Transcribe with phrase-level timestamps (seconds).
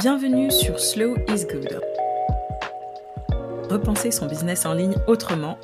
[0.00, 1.78] Bienvenue sur Slow is Good.
[3.70, 5.58] Repenser son business en ligne autrement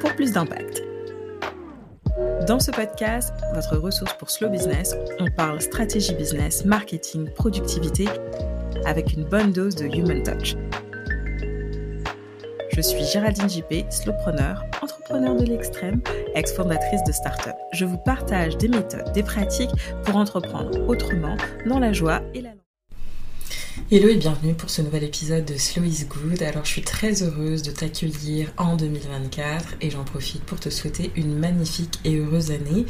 [0.00, 0.82] pour plus d'impact.
[2.48, 8.06] Dans ce podcast, votre ressource pour Slow Business, on parle stratégie business, marketing, productivité
[8.86, 10.56] avec une bonne dose de human touch.
[12.72, 16.00] Je suis Géraldine JP, slowpreneur, entrepreneur de l'extrême,
[16.34, 17.56] ex-fondatrice de start-up.
[17.74, 19.70] Je vous partage des méthodes, des pratiques
[20.04, 22.50] pour entreprendre autrement, dans la joie et la
[23.88, 26.42] Hello et bienvenue pour ce nouvel épisode de Slow is Good.
[26.42, 31.12] Alors je suis très heureuse de t'accueillir en 2024 et j'en profite pour te souhaiter
[31.14, 32.84] une magnifique et heureuse année.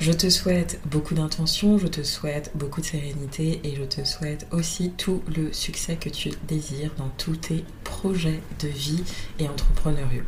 [0.00, 4.46] Je te souhaite beaucoup d'intention, je te souhaite beaucoup de sérénité et je te souhaite
[4.50, 9.02] aussi tout le succès que tu désires dans tous tes projets de vie
[9.38, 10.24] et entrepreneuriaux.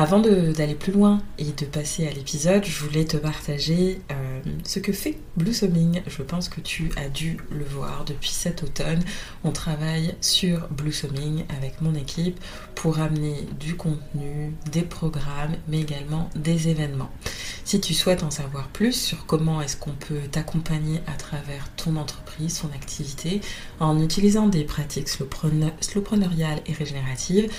[0.00, 4.78] Avant d'aller plus loin et de passer à l'épisode, je voulais te partager euh, ce
[4.78, 6.00] que fait Blossoming.
[6.06, 9.02] Je pense que tu as dû le voir depuis cet automne.
[9.44, 12.40] On travaille sur Blossoming avec mon équipe
[12.74, 17.10] pour amener du contenu, des programmes, mais également des événements.
[17.66, 21.96] Si tu souhaites en savoir plus sur comment est-ce qu'on peut t'accompagner à travers ton
[21.96, 23.42] entreprise, son activité,
[23.80, 27.52] en utilisant des pratiques slowpreneuriales et régénératives,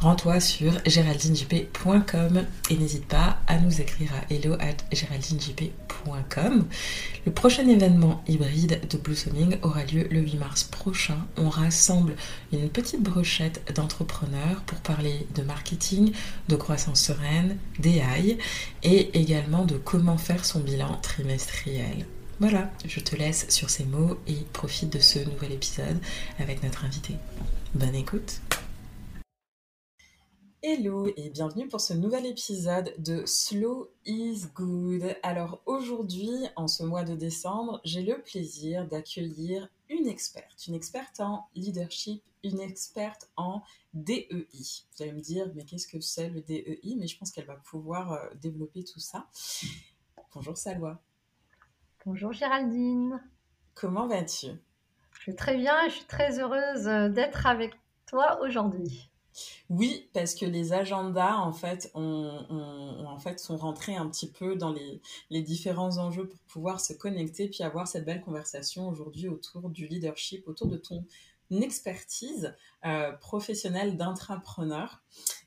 [0.00, 6.66] rends-toi sur géraldinejp.com et n'hésite pas à nous écrire à hello at géraldinejp.com.
[7.26, 11.18] Le prochain événement hybride de Blossoming aura lieu le 8 mars prochain.
[11.36, 12.16] On rassemble
[12.52, 16.12] une petite brochette d'entrepreneurs pour parler de marketing,
[16.48, 18.38] de croissance sereine, d'AI
[18.82, 22.06] et également de comment faire son bilan trimestriel.
[22.40, 25.98] Voilà, je te laisse sur ces mots et profite de ce nouvel épisode
[26.40, 27.14] avec notre invité.
[27.74, 28.40] Bonne écoute
[30.66, 35.14] Hello et bienvenue pour ce nouvel épisode de Slow is Good.
[35.22, 41.20] Alors aujourd'hui, en ce mois de décembre, j'ai le plaisir d'accueillir une experte, une experte
[41.20, 44.26] en leadership, une experte en DEI.
[44.30, 47.56] Vous allez me dire, mais qu'est-ce que c'est le DEI Mais je pense qu'elle va
[47.56, 49.26] pouvoir euh, développer tout ça.
[50.34, 50.98] Bonjour Salwa.
[52.06, 53.22] Bonjour Géraldine.
[53.74, 54.46] Comment vas-tu?
[55.20, 57.74] Je vais très bien et je suis très heureuse euh, d'être avec
[58.06, 59.10] toi aujourd'hui.
[59.70, 64.72] Oui, parce que les agendas, en fait, en fait, sont rentrés un petit peu dans
[64.72, 65.00] les,
[65.30, 69.86] les, différents enjeux pour pouvoir se connecter, puis avoir cette belle conversation aujourd'hui autour du
[69.86, 71.04] leadership, autour de ton
[71.50, 75.02] expertise euh, professionnelle d'intrapreneur,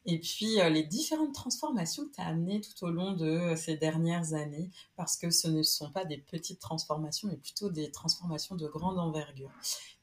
[0.06, 3.56] et puis euh, les différentes transformations que tu as amenées tout au long de euh,
[3.56, 7.92] ces dernières années, parce que ce ne sont pas des petites transformations, mais plutôt des
[7.92, 9.52] transformations de grande envergure.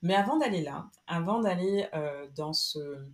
[0.02, 1.88] Mais avant d'aller là, avant d'aller
[2.36, 3.06] dans ce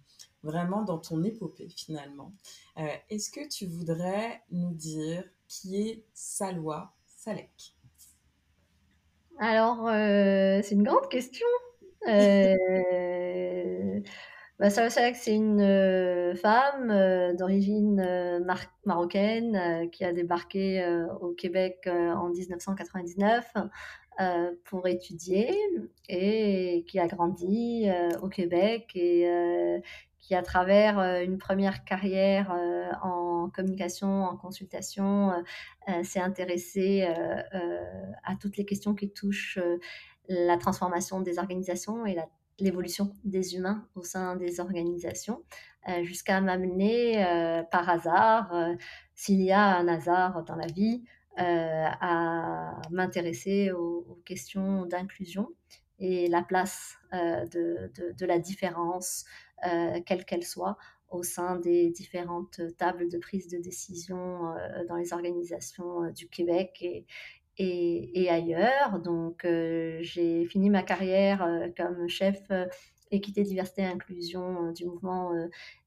[0.42, 2.32] vraiment dans ton épopée finalement.
[2.78, 7.74] Euh, est-ce que tu voudrais nous dire qui est Salwa Salek?
[9.38, 11.46] Alors, euh, c'est une grande question.
[12.08, 14.00] Euh,
[14.58, 18.44] bah, Salwa Salek, c'est une femme d'origine
[18.84, 20.84] marocaine qui a débarqué
[21.20, 23.54] au Québec en 1999
[24.64, 25.54] pour étudier
[26.08, 27.88] et qui a grandi
[28.22, 29.26] au Québec et
[30.30, 35.32] qui, à travers euh, une première carrière euh, en communication, en consultation,
[35.88, 39.58] euh, s'est intéressé à toutes les questions qui touchent
[40.28, 42.16] la transformation des organisations et
[42.60, 45.42] l'évolution des humains au sein des organisations,
[46.02, 48.54] jusqu'à m'amener par hasard,
[49.14, 51.02] s'il y a un hasard dans la vie,
[51.36, 55.48] à m'intéresser aux, questions d'inclusion
[55.98, 59.24] et la place de, la différence,
[60.06, 60.76] quelle qu'elle soit,
[61.10, 66.28] au sein des différentes tables de prise de décision euh, dans les organisations euh, du
[66.28, 67.06] Québec et,
[67.58, 69.00] et, ailleurs.
[69.00, 72.40] Donc, j'ai fini ma carrière comme chef
[73.10, 75.32] équité, diversité, inclusion du mouvement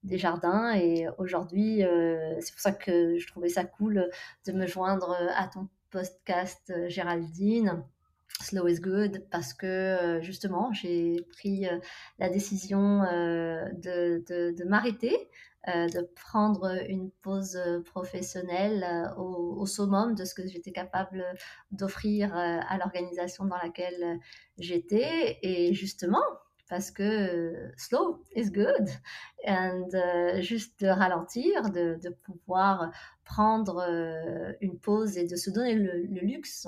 [0.04, 0.76] des jardins.
[0.76, 1.82] Et aujourd'hui,
[2.42, 4.08] c'est pour ça que je trouvais ça cool
[4.46, 7.84] de me joindre à ton podcast, Géraldine.
[8.42, 11.80] Slow is good parce que euh, justement j'ai pris euh,
[12.20, 15.30] la décision euh, de, de, m'arrêter,
[15.68, 21.24] de prendre une pause professionnelle au, au, summum de ce que j'étais capable
[21.72, 24.20] d'offrir à l'organisation dans laquelle
[24.58, 25.40] j'étais.
[25.42, 26.24] Et justement
[26.70, 28.90] parce que slow is good
[29.48, 29.88] and
[30.42, 32.92] juste de ralentir, de, de pouvoir
[33.24, 33.86] prendre
[34.60, 36.68] une pause et de se donner le, le luxe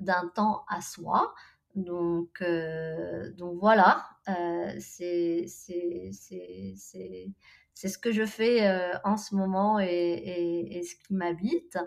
[0.00, 1.34] d'un temps à soi.
[1.74, 5.72] Donc, euh, donc voilà, euh, c'est ce
[7.98, 11.78] que je fais euh, en ce moment et, et, ce qui m'habite.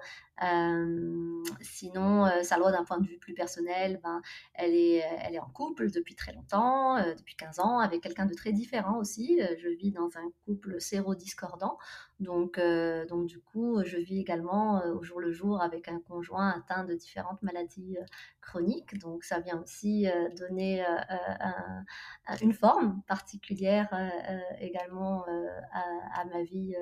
[1.61, 4.21] Sinon, Salwa, d'un point de vue plus personnel, ben,
[4.53, 8.33] elle, est, elle est en couple depuis très longtemps, depuis 15 ans, avec quelqu'un de
[8.33, 9.39] très différent aussi.
[9.57, 11.77] je vis dans un couple séro-discordant.
[12.19, 12.59] Donc,
[13.09, 16.93] donc, du coup, je vis également au jour le jour avec un conjoint atteint de
[16.93, 17.97] différentes maladies
[18.41, 18.97] chroniques.
[18.99, 20.07] Donc, ça vient aussi
[20.37, 20.85] donner
[22.41, 23.89] une forme particulière
[24.59, 25.25] également
[25.71, 26.75] à, ma vie,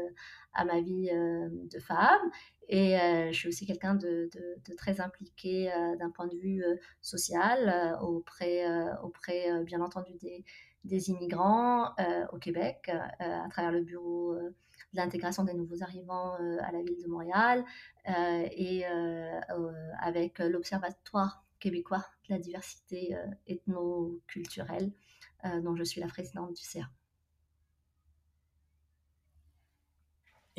[0.54, 2.32] à ma vie de femme.
[2.70, 2.98] Et
[3.32, 4.30] je suis aussi quelqu'un de,
[4.76, 6.64] très impliqué d'un point de vue
[7.02, 8.66] social auprès,
[9.04, 10.14] auprès bien entendu,
[10.84, 11.94] des, immigrants
[12.32, 14.54] au Québec à travers le bureau de
[14.94, 17.64] l'intégration des nouveaux arrivants à la ville de Montréal
[18.06, 18.84] et
[20.02, 23.16] avec l'Observatoire québécois de la diversité
[23.48, 24.92] ethno-culturelle
[25.64, 26.90] dont je suis la présidente du CERF.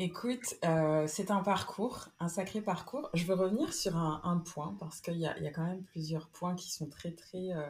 [0.01, 3.09] Écoute, euh, c'est un parcours, un sacré parcours.
[3.13, 6.71] Je veux revenir sur un, point parce qu'il y a, quand même plusieurs points qui
[6.71, 7.69] sont très très euh,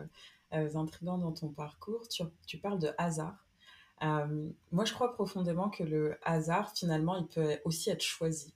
[0.53, 2.07] euh, intrigants dans ton parcours.
[2.07, 3.47] Tu, parles de hasard.
[3.99, 8.53] moi, je crois profondément que le hasard, finalement, il peut aussi être choisi.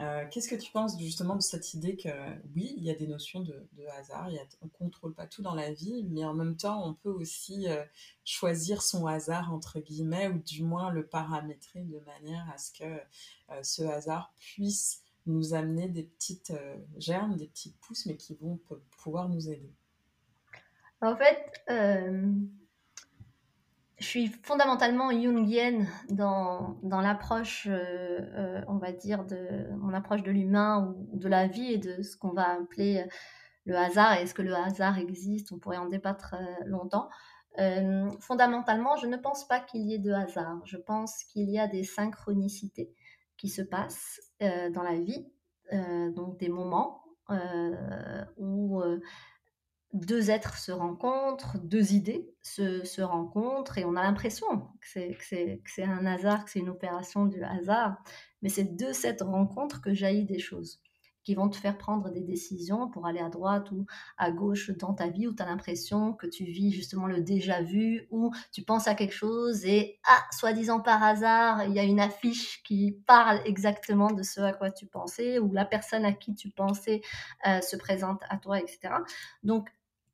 [0.00, 2.08] Euh, qu'est-ce que tu penses justement de cette idée que
[2.56, 3.66] oui, il y a des notions de,
[3.98, 4.30] hasard,
[4.62, 7.68] on ne contrôle pas tout dans la vie, mais en même temps, on peut aussi
[7.68, 7.84] euh,
[8.24, 12.84] choisir son hasard, entre guillemets, ou du moins le paramétrer de manière à ce que
[12.84, 16.54] euh, ce hasard puisse nous amener des petites
[16.96, 18.58] germes, des petites pousses, mais qui vont
[19.02, 19.70] pouvoir nous aider.
[21.02, 21.62] En fait,
[24.00, 30.22] je suis fondamentalement jungienne dans, dans l'approche, euh, euh, on va dire, de mon approche
[30.22, 33.08] de l'humain ou de la vie et de ce qu'on va appeler euh,
[33.66, 34.14] le hasard.
[34.14, 37.10] Est-ce que le hasard existe On pourrait en débattre longtemps.
[38.20, 40.60] fondamentalement, je ne pense pas qu'il y ait de hasard.
[40.64, 42.94] Je pense qu'il y a des synchronicités
[43.36, 45.26] qui se passent dans la vie,
[46.16, 47.04] donc des moments
[48.38, 48.82] où
[49.92, 54.46] deux êtres se rencontrent, deux idées se, rencontrent, et on a l'impression
[54.80, 54.86] que
[55.24, 57.96] c'est un hasard, que c'est une opération du hasard,
[58.42, 60.80] mais c'est de cette rencontre que jaillit des choses
[61.22, 63.84] qui vont te faire prendre des décisions pour aller à droite ou
[64.16, 67.62] à gauche dans ta vie, où tu as l'impression que tu vis justement le déjà
[67.62, 71.84] vu, ou tu penses à quelque chose et, ah, soi-disant par hasard, il y a
[71.84, 76.12] une affiche qui parle exactement de ce à quoi tu pensais, ou la personne à
[76.12, 77.02] qui tu pensais
[77.46, 78.94] euh, se présente à toi, etc.
[79.42, 79.68] Donc,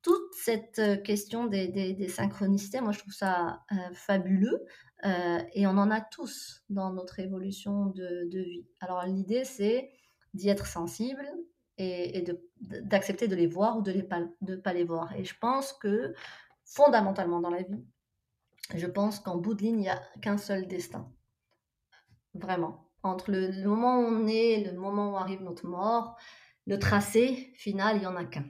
[0.06, 4.64] toute cette euh, question des, synchronicités, moi je trouve ça euh, fabuleux
[5.05, 8.64] euh, et on en a tous dans notre évolution de, vie.
[8.79, 9.91] Alors l'idée c'est
[10.32, 11.26] d'y être sensible
[11.79, 12.25] et,
[12.61, 15.12] d'accepter de, les voir ou de ne pas, les voir.
[15.17, 16.14] Et je pense que
[16.64, 17.85] fondamentalement dans la vie,
[18.76, 21.11] je pense qu'en bout de ligne, il n'y a qu'un seul destin.
[22.35, 22.88] Vraiment.
[23.03, 26.17] Entre le, le moment où on est, le moment où arrive notre mort,
[26.67, 28.44] le tracé final, il n'y en a qu'un.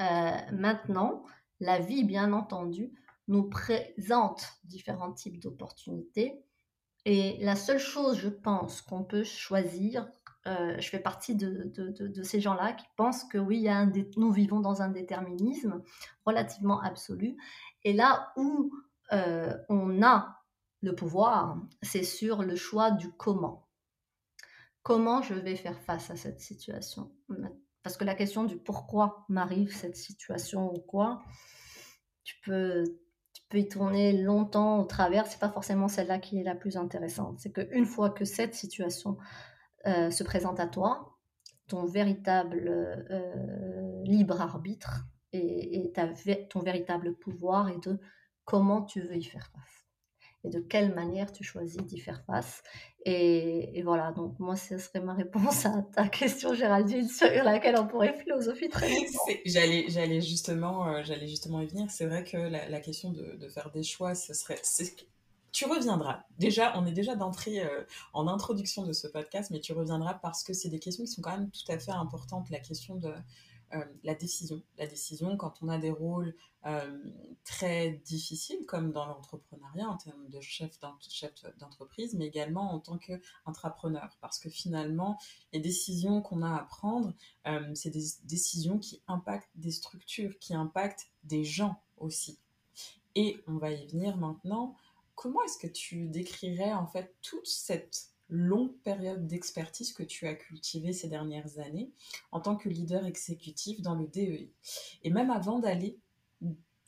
[0.00, 1.24] Euh, maintenant,
[1.60, 2.92] la vie, bien entendu,
[3.28, 6.42] nous présente différents types d'opportunités.
[7.04, 10.08] Et la seule chose, je pense, qu'on peut choisir,
[10.46, 11.72] euh, je fais partie de,
[12.22, 13.68] ces gens-là qui pensent que oui,
[14.16, 15.82] nous vivons dans un déterminisme
[16.24, 17.36] relativement absolu.
[17.84, 18.72] Et là où
[19.12, 20.42] euh, on a
[20.82, 23.68] le pouvoir, c'est sur le choix du comment.
[24.82, 27.12] Comment je vais faire face à cette situation
[27.82, 31.22] parce que la question du pourquoi m'arrive cette situation ou quoi,
[32.24, 32.84] tu peux,
[33.32, 35.26] tu peux y tourner longtemps au travers.
[35.26, 37.40] C'est pas forcément celle-là qui est la plus intéressante.
[37.40, 39.16] C'est qu'une fois que cette situation
[39.86, 41.18] euh, se présente à toi,
[41.68, 42.68] ton véritable
[43.10, 45.92] euh, libre arbitre et,
[46.50, 47.98] ton véritable pouvoir est de
[48.44, 49.79] comment tu veux y faire face
[50.44, 52.62] et de quelle manière tu choisis d'y faire face.
[53.06, 57.86] Et, voilà, donc moi, ce serait ma réponse à ta question, Géraldine, sur laquelle on
[57.86, 59.24] pourrait philosopher très longtemps.
[59.46, 61.90] J'allais, j'allais, justement, euh, j'allais justement y venir.
[61.90, 64.60] C'est vrai que la, question de, de, faire des choix, ce serait...
[65.52, 66.24] Tu reviendras.
[66.38, 67.82] Déjà, on est déjà d'entrée euh,
[68.12, 71.22] en introduction de ce podcast, mais tu reviendras parce que c'est des questions qui sont
[71.22, 72.50] quand même tout à fait importantes.
[72.50, 73.12] La question de
[73.72, 74.62] euh, la décision.
[74.78, 76.34] La décision, quand on a des rôles
[76.66, 76.98] euh,
[77.44, 80.78] très difficiles, comme dans l'entrepreneuriat, en termes de chef
[81.58, 84.16] d'entreprise, mais également en tant qu'intrapreneur.
[84.20, 85.18] Parce que finalement,
[85.52, 87.14] les décisions qu'on a à prendre,
[87.46, 92.40] euh, c'est des décisions qui impactent des structures, qui impactent des gens aussi.
[93.14, 94.76] Et on va y venir maintenant.
[95.14, 100.34] Comment est-ce que tu décrirais en fait toute cette longue période d'expertise que tu as
[100.34, 101.90] cultivée ces dernières années
[102.32, 104.50] en tant que leader exécutif dans le DEI.
[105.02, 105.98] Et même avant d'aller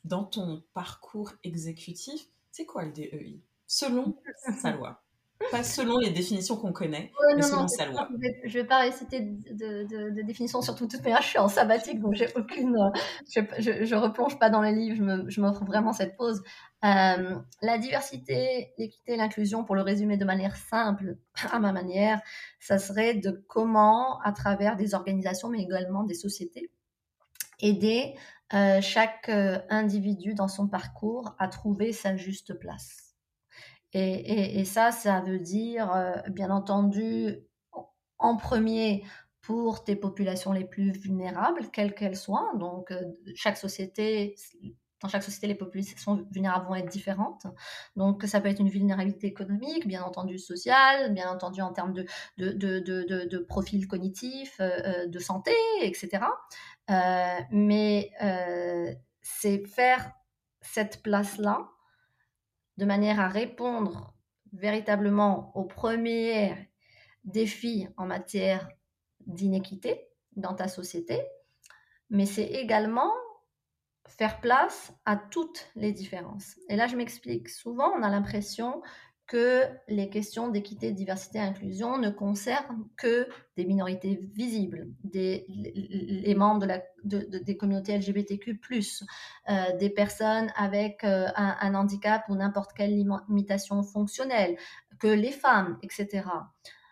[0.03, 4.17] dans ton parcours exécutif, c'est quoi le DEI Selon
[4.61, 5.03] sa loi.
[5.51, 8.07] Pas selon les définitions qu'on connaît, mais selon sa loi.
[8.43, 11.47] Je ne vais pas réciter de, de, de, définition sur toutes mais je suis en
[11.47, 12.91] sabbatique, donc j'ai aucune,
[13.29, 13.41] je,
[13.83, 16.41] je, replonge pas dans les livres, je m'offre vraiment cette pause.
[16.83, 21.17] Euh, la diversité, l'équité, l'inclusion, pour le résumer de manière simple,
[21.51, 22.21] à ma manière,
[22.59, 26.71] ça serait de comment, à travers des organisations, mais également des sociétés,
[27.59, 28.15] aider
[28.53, 33.12] euh, chaque euh, individu dans son parcours à trouver sa juste place.
[33.93, 37.37] Et, ça, ça veut dire, euh, bien entendu,
[38.17, 39.03] en premier
[39.41, 42.51] pour tes populations les plus vulnérables, quelles qu'elles soient.
[42.55, 43.01] Donc, euh,
[43.35, 44.35] chaque société,
[45.01, 47.45] dans chaque société, les populations vulnérables vont être différentes.
[47.95, 52.05] Donc, ça peut être une vulnérabilité économique, bien entendu sociale, bien entendu en termes de,
[52.37, 56.23] de, de, de, de profil cognitif, euh, de santé, etc.
[57.51, 58.11] mais
[59.21, 60.13] c'est faire
[60.61, 61.69] cette place-là
[62.77, 64.13] de manière à répondre
[64.51, 66.69] véritablement aux premiers
[67.23, 68.69] défis en matière
[69.25, 71.21] d'inéquité dans ta société,
[72.09, 73.11] mais c'est également
[74.07, 76.59] faire place à toutes les différences.
[76.69, 77.49] Et là, je m'explique.
[77.49, 78.81] Souvent, on a l'impression
[79.27, 86.35] que les questions d'équité, diversité et inclusion ne concernent que des minorités visibles, des, les
[86.35, 88.59] membres de la, des communautés LGBTQ,
[89.49, 92.95] euh, des personnes avec euh, un, handicap ou n'importe quelle
[93.29, 94.57] limitation fonctionnelle,
[94.99, 96.25] que les femmes, etc.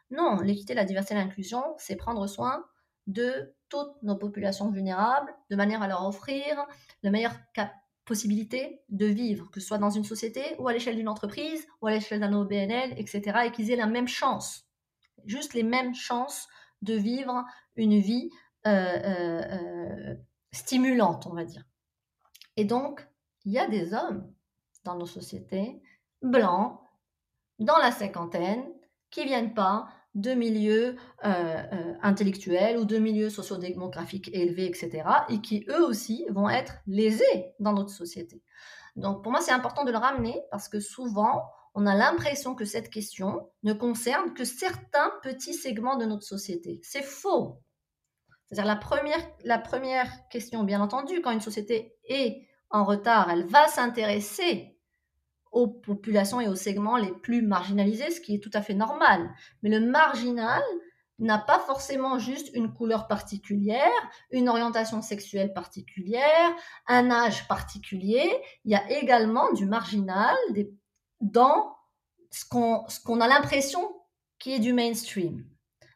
[0.10, 2.66] Non, l'équité, la diversité et l'inclusion, c'est prendre soin
[3.08, 6.66] de toutes nos populations vulnérables de manière à leur offrir
[7.04, 7.72] le meilleur cap
[8.12, 11.88] possibilité de vivre, que ce soit dans une société ou à l'échelle d'une entreprise ou
[11.88, 14.68] à l'échelle d'un OBNL, etc., et qu'ils aient la même chance,
[15.24, 16.50] juste les mêmes chances
[16.82, 17.46] de vivre
[17.78, 18.30] une vie
[18.68, 20.16] euh, euh, euh,
[20.52, 21.64] stimulante, on va dire.
[22.58, 23.08] Et donc,
[23.46, 24.30] il y a des hommes
[24.84, 25.82] dans nos sociétés,
[26.22, 26.82] blancs,
[27.60, 28.66] dans la cinquantaine,
[29.10, 35.42] qui viennent pas de milieux euh, euh, intellectuels ou de milieux sociodémographiques élevés, etc., et
[35.42, 38.42] qui eux aussi vont être lésés dans notre société.
[38.96, 42.66] Donc pour moi, c'est important de le ramener parce que souvent, on a l'impression que
[42.66, 46.82] cette question ne concerne que certains petits segments de notre société.
[46.84, 47.62] C'est faux.
[48.50, 53.46] C'est-à-dire la première, la première question, bien entendu, quand une société est en retard, elle
[53.46, 54.71] va s'intéresser
[55.52, 59.34] aux populations et aux segments les plus marginalisés, ce qui est tout à fait normal.
[59.64, 60.64] Mais le marginal
[61.20, 63.92] n'a pas forcément juste une couleur particulière,
[64.32, 66.52] une orientation sexuelle particulière,
[66.88, 68.32] un âge particulier.
[68.66, 70.36] Il y a également du marginal
[71.20, 71.76] dans
[72.32, 73.82] ce qu'on a l'impression
[74.40, 75.46] qui est du mainstream.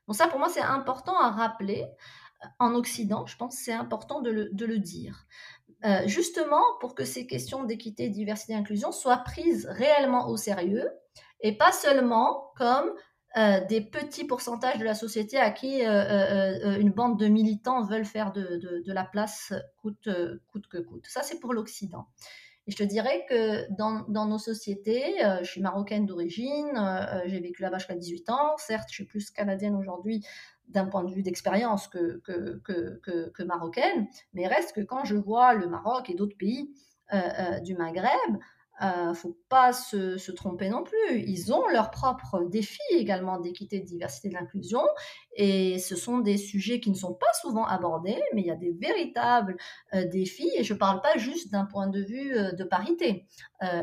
[0.08, 1.88] Donc ça, pour moi, c'est important à rappeler.
[2.60, 5.26] En Occident, je pense c'est important de le dire.
[5.86, 10.90] Euh, justement pour que ces questions d'équité, diversité et inclusion soient prises réellement au sérieux
[11.42, 12.92] et pas seulement comme
[13.38, 18.06] euh, des petits pourcentages de la société à qui euh, une bande de militants veulent
[18.06, 20.10] faire de, la place coûte,
[20.70, 21.06] que coûte.
[21.08, 22.08] Ça, c'est pour l'Occident.
[22.66, 26.72] Et je te dirais que dans, dans nos sociétés, je suis marocaine d'origine,
[27.28, 30.26] j'ai vécu là-bas jusqu'à 18 ans, certes, je suis plus canadienne aujourd'hui,
[30.70, 36.10] d'un point de vue d'expérience que, marocaine, mais reste que quand je vois le Maroc
[36.10, 36.74] et d'autres pays
[37.14, 38.38] euh, euh, du Maghreb,
[38.82, 41.20] ne euh, faut pas se, tromper non plus.
[41.28, 44.82] Ils ont leurs propres défis également d'équité, de diversité, de l'inclusion.
[45.38, 48.56] Et ce sont des sujets qui ne sont pas souvent abordés, mais il y a
[48.56, 49.56] des véritables
[49.94, 50.50] euh, défis.
[50.58, 53.26] Et je ne parle pas juste d'un point de vue euh, de parité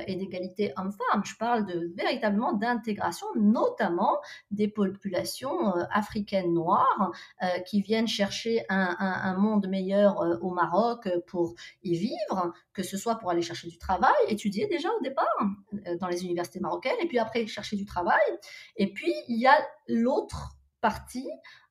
[0.06, 1.22] et d'égalité homme-femme.
[1.24, 4.20] Je parle véritablement d'intégration, notamment
[4.50, 7.10] des populations africaines noires
[7.66, 13.16] qui viennent chercher un, un monde meilleur au Maroc pour y vivre, que ce soit
[13.16, 15.26] pour aller chercher du travail, étudier des au départ
[15.86, 18.20] euh, dans les universités marocaines, et puis après chercher du travail.
[18.76, 19.54] Et puis il y a
[19.88, 21.28] l'autre partie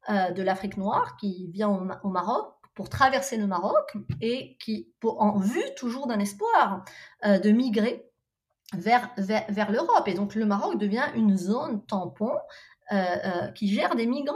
[0.10, 1.70] euh, de l'Afrique noire qui vient
[2.03, 6.86] au, Maroc pour traverser le Maroc et qui, pour, en vue toujours d'un espoir
[7.25, 8.10] euh, de migrer
[8.74, 10.08] vers, vers, l'Europe.
[10.08, 12.32] Et donc le Maroc devient une zone tampon
[13.56, 14.36] qui gère des migrants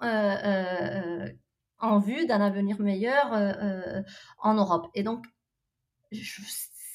[0.00, 3.32] en vue d'un avenir meilleur
[4.38, 4.86] en Europe.
[4.94, 5.24] Et donc,
[6.12, 6.40] je,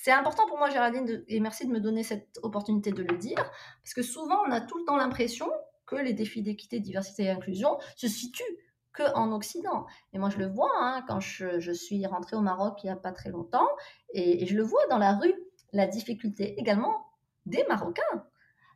[0.04, 3.36] c'est important pour moi, Géraldine, et merci de me donner cette opportunité de le dire,
[3.36, 5.48] parce que souvent, on a tout le temps l'impression
[5.86, 8.58] que les défis d'équité, diversité et inclusion se situent
[8.94, 9.86] qu'en Occident.
[10.14, 12.96] Et moi, je le vois hein, quand je, suis rentrée au Maroc il n'y a
[12.96, 13.68] pas très longtemps,
[14.16, 15.36] et, je le vois dans la rue,
[15.72, 17.06] la difficulté également
[17.46, 18.26] des Marocains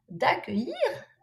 [0.10, 0.76] d'accueillir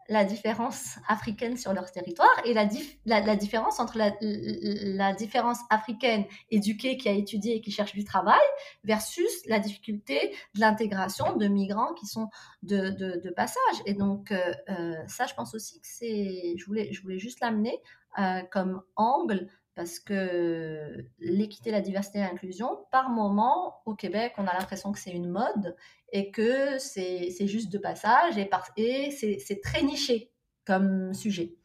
[0.09, 2.67] la différence africaine sur leur territoire et la,
[3.05, 8.03] la, différence entre la, la, différence africaine éduquée qui a étudié et qui cherche du
[8.03, 8.41] travail
[8.83, 12.29] versus la difficulté de l'intégration de migrants qui sont
[12.63, 13.75] de, de, passage.
[13.85, 17.39] Et donc, euh, euh, ça, je pense aussi que c'est, je voulais, je voulais juste
[17.39, 17.79] l'amener
[18.19, 24.45] euh, comme angle parce que l'équité, la diversité et l'inclusion, par moment, au Québec, on
[24.45, 25.75] a l'impression que c'est une mode
[26.11, 30.31] et que c'est juste de passage et, et c'est très niché
[30.65, 31.55] comme sujet.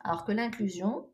[0.00, 1.08] Alors que l'inclusion,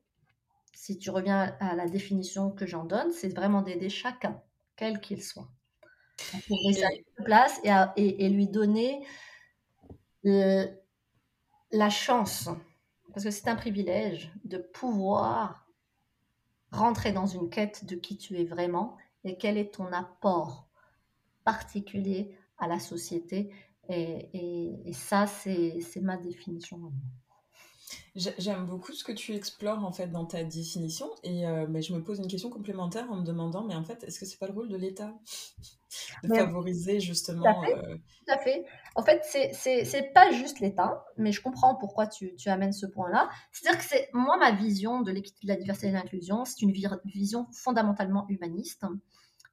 [0.75, 4.42] si tu reviens à la définition que j'en donne, c'est vraiment d'aider chacun,
[4.75, 5.49] quel qu'il soit,
[6.35, 6.88] à trouver sa
[7.25, 7.61] place
[7.97, 9.07] et, et, lui donner
[10.25, 12.49] la chance,
[13.12, 15.60] parce que c'est un privilège de pouvoir
[16.71, 20.69] rentrer dans une quête de qui tu es vraiment et quel est ton apport
[21.45, 23.50] particulier à la société.
[23.89, 26.93] Et, ça, c'est ma définition.
[28.14, 31.92] J'aime beaucoup ce que tu explores en fait dans ta définition et euh, mais je
[31.92, 34.47] me pose une question complémentaire en me demandant mais en fait est-ce que c'est pas
[34.47, 35.12] le rôle de l'État
[36.23, 41.42] de favoriser justement euh, tout à fait, en fait c'est pas juste l'État mais je
[41.42, 44.52] comprends pourquoi tu, tu amènes ce point là c'est à dire que c'est moi ma
[44.52, 48.85] vision de l'équité de la diversité et de l'inclusion c'est une vision fondamentalement humaniste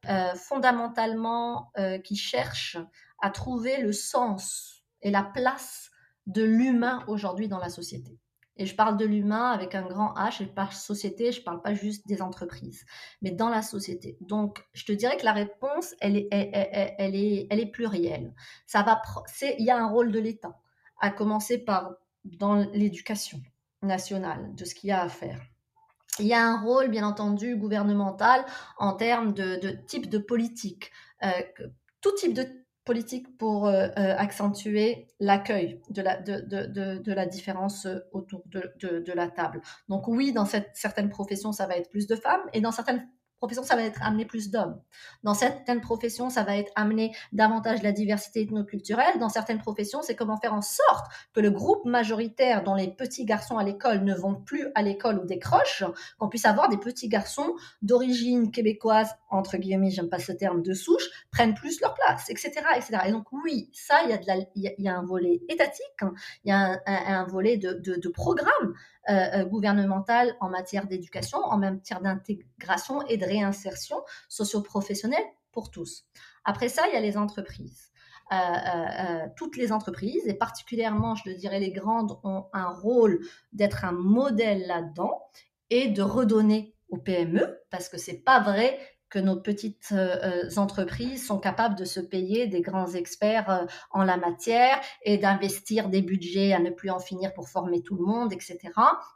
[0.09, 2.77] euh, fondamentalement euh, qui cherche
[3.19, 5.89] à trouver le sens et la place
[6.27, 8.17] de l'humain aujourd'hui dans la société.
[8.57, 11.61] Et je parle de l'humain avec un grand H, et par société, je ne parle
[11.61, 12.85] pas juste des entreprises,
[13.21, 14.17] mais dans la société.
[14.21, 18.33] Donc, je te dirais que la réponse, elle est, elle, est, elle est plurielle.
[18.65, 19.01] Ça va,
[19.41, 20.59] il y a un rôle de l'État,
[20.99, 23.39] à commencer par dans l'éducation
[23.81, 25.41] nationale, de ce qu'il y a à faire.
[26.19, 28.43] Il y a un rôle, bien entendu, gouvernemental
[28.77, 30.91] en termes de, type de politique.
[31.23, 31.29] Euh,
[32.01, 32.47] tout type de
[32.87, 39.13] politique pour euh, euh, accentuer l'accueil de la, de, de, de, la différence autour de,
[39.13, 39.61] la table.
[39.89, 43.07] Donc oui, dans cette, certaines professions, ça va être plus de femmes, et dans certaines
[43.37, 44.81] profession, ça va être amener plus d'hommes.
[45.23, 49.19] Dans certaines professions, ça va être amener davantage la diversité ethnoculturelle.
[49.19, 53.25] Dans certaines professions, c'est comment faire en sorte que le groupe majoritaire dont les petits
[53.25, 55.83] garçons à l'école ne vont plus à l'école ou décrochent,
[56.17, 60.73] qu'on puisse avoir des petits garçons d'origine québécoise, entre guillemets, j'aime pas ce terme, de
[60.73, 62.99] souche, prennent plus leur place, etc., etc.
[63.07, 64.09] Et donc oui, ça, il
[64.55, 66.13] y a, un volet étatique, hein.
[66.43, 68.73] il y a un, volet de, de programme
[69.09, 76.05] euh, euh, gouvernementale en matière d'éducation, en matière d'intégration et de réinsertion socio-professionnelle pour tous.
[76.43, 77.89] Après ça, il y a les entreprises.
[78.33, 83.21] Euh, toutes les entreprises, et particulièrement, je le dirais, les grandes, ont un rôle
[83.53, 85.21] d'être un modèle là-dedans
[85.69, 88.77] et de redonner aux PME, parce que c'est pas vrai
[89.09, 93.65] que nos petites euh, euh, entreprises sont capables de se payer des grands experts euh,
[93.91, 97.95] en la matière et d'investir des budgets à ne plus en finir pour former tout
[97.95, 98.59] le monde, etc.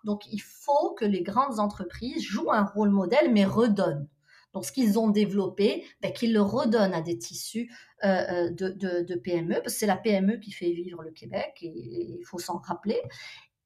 [0.04, 4.08] Donc, il faut que les grandes entreprises jouent un rôle modèle, mais redonnent.
[4.54, 7.72] Donc, ce qu'ils ont développé, ben, qu'ils le redonnent à des tissus
[8.04, 12.24] de, de, PME, parce que c'est la PME qui fait vivre le Québec, et il
[12.26, 13.00] faut s'en rappeler.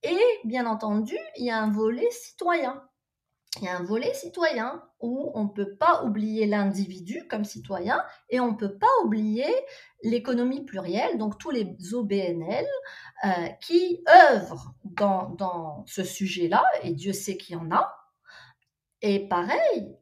[0.04, 2.84] Et bien entendu, il y a un volet citoyen
[3.58, 8.04] il y a un volet citoyen où on ne peut pas oublier l'individu comme citoyen
[8.30, 9.48] et on ne peut pas oublier
[10.04, 12.66] l'économie plurielle, donc tous les OBNL
[13.26, 17.96] euh, qui œuvrent dans, dans ce sujet-là, et Dieu sait qu'il y en a.
[19.02, 19.96] Et pareil,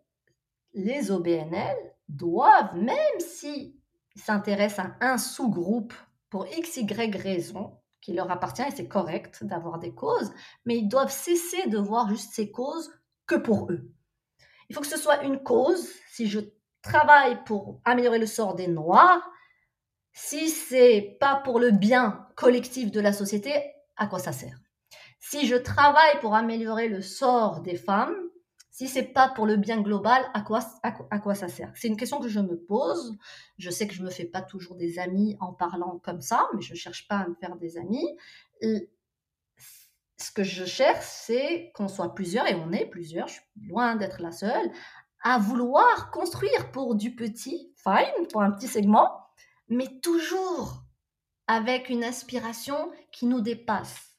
[0.74, 1.76] les OBNL
[2.10, 3.76] doivent, même s'ils
[4.16, 5.94] s'intéressent à un sous-groupe
[6.30, 10.34] pour x, y raison, qui leur appartient, et c'est correct d'avoir des causes,
[10.66, 12.92] mais ils doivent cesser de voir juste ces causes
[13.26, 13.92] que pour eux.
[14.70, 15.88] Il faut que ce soit une cause.
[16.12, 16.40] Si je
[16.82, 19.22] travaille pour améliorer le sort des Noirs,
[20.14, 23.54] si c'est pas pour le bien collectif de la société,
[23.98, 24.60] à quoi ça sert?
[25.20, 28.16] Si je travaille pour améliorer le sort des femmes,
[28.70, 31.72] si c'est pas pour le bien global, à quoi, à, quoi ça sert?
[31.76, 33.16] C'est une question que je me pose.
[33.60, 36.62] Je sais que je me fais pas toujours des amis en parlant comme ça, mais
[36.62, 38.08] je cherche pas à me faire des amis
[40.24, 43.96] ce que je cherche, c'est qu'on soit plusieurs, et on est plusieurs, je suis loin
[43.96, 44.72] d'être la seule,
[45.24, 49.12] à vouloir construire pour du petit, fine, pour un petit segment,
[49.70, 50.84] mais toujours
[51.48, 54.16] avec une aspiration qui nous dépasse,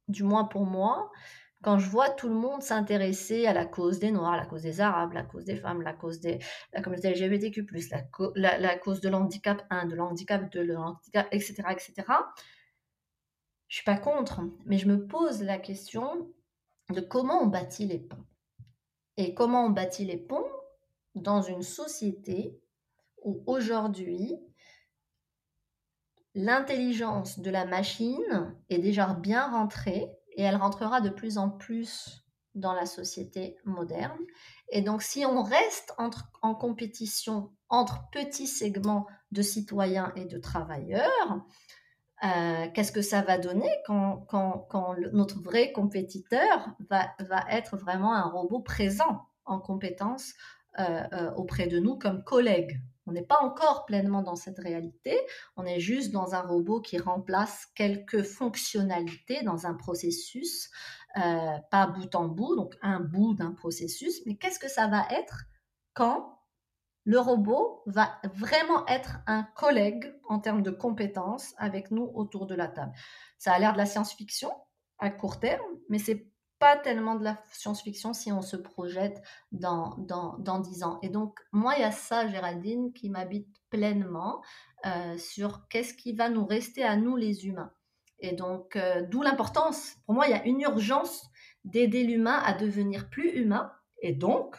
[0.08, 1.12] du moins pour moi,
[1.62, 4.80] quand je vois tout le monde s'intéresser à la cause des Noirs, la cause des
[4.80, 6.38] Arabes, la cause des femmes, la cause de
[6.72, 7.64] la communauté LGBTQ+,
[8.34, 11.94] la, la, cause de l'handicap 1, de l'handicap 2, de l'handicap, etc., etc.,
[13.68, 16.28] je suis pas contre, mais je me pose la question
[16.92, 18.24] de comment on bâtit les ponts.
[19.16, 20.46] Et comment on bâtit les ponts
[21.14, 22.58] dans une société
[23.22, 24.38] où aujourd'hui,
[26.34, 32.24] l'intelligence de la machine est déjà bien rentrée et elle rentrera de plus en plus
[32.54, 34.18] dans la société moderne.
[34.70, 35.94] Et donc, si on reste
[36.42, 41.44] en compétition entre petits segments de citoyens et de travailleurs,
[42.24, 44.26] euh, qu'est-ce que ça va donner quand,
[45.12, 47.14] notre vrai compétiteur va,
[47.50, 50.32] être vraiment un robot présent en compétence
[50.78, 55.18] euh, euh, auprès de nous comme collègue on n'est pas encore pleinement dans cette réalité,
[55.56, 60.70] on est juste dans un robot qui remplace quelques fonctionnalités dans un processus,
[61.16, 65.46] pas bout en bout, donc un bout d'un processus, mais qu'est-ce que ça va être
[65.94, 66.41] quand
[67.04, 72.54] le robot va vraiment être un collègue en termes de compétences avec nous autour de
[72.54, 72.92] la table.
[73.38, 74.50] Ça a l'air de la science-fiction
[74.98, 76.28] à court terme, mais c'est
[76.60, 81.00] pas tellement de la science-fiction si on se projette dans, dans, dans 10 ans.
[81.02, 84.40] Et donc, moi, il y a ça, Géraldine, qui m'habite pleinement
[84.86, 87.72] euh, sur qu'est-ce qui va nous rester à nous, les humains.
[88.20, 91.28] Et donc, euh, d'où l'importance, pour moi, il y a une urgence
[91.64, 94.56] d'aider l'humain à devenir plus humain et donc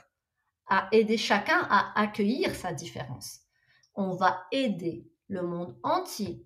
[0.68, 3.42] à aider chacun à accueillir sa différence.
[3.96, 6.46] On va aider le monde entier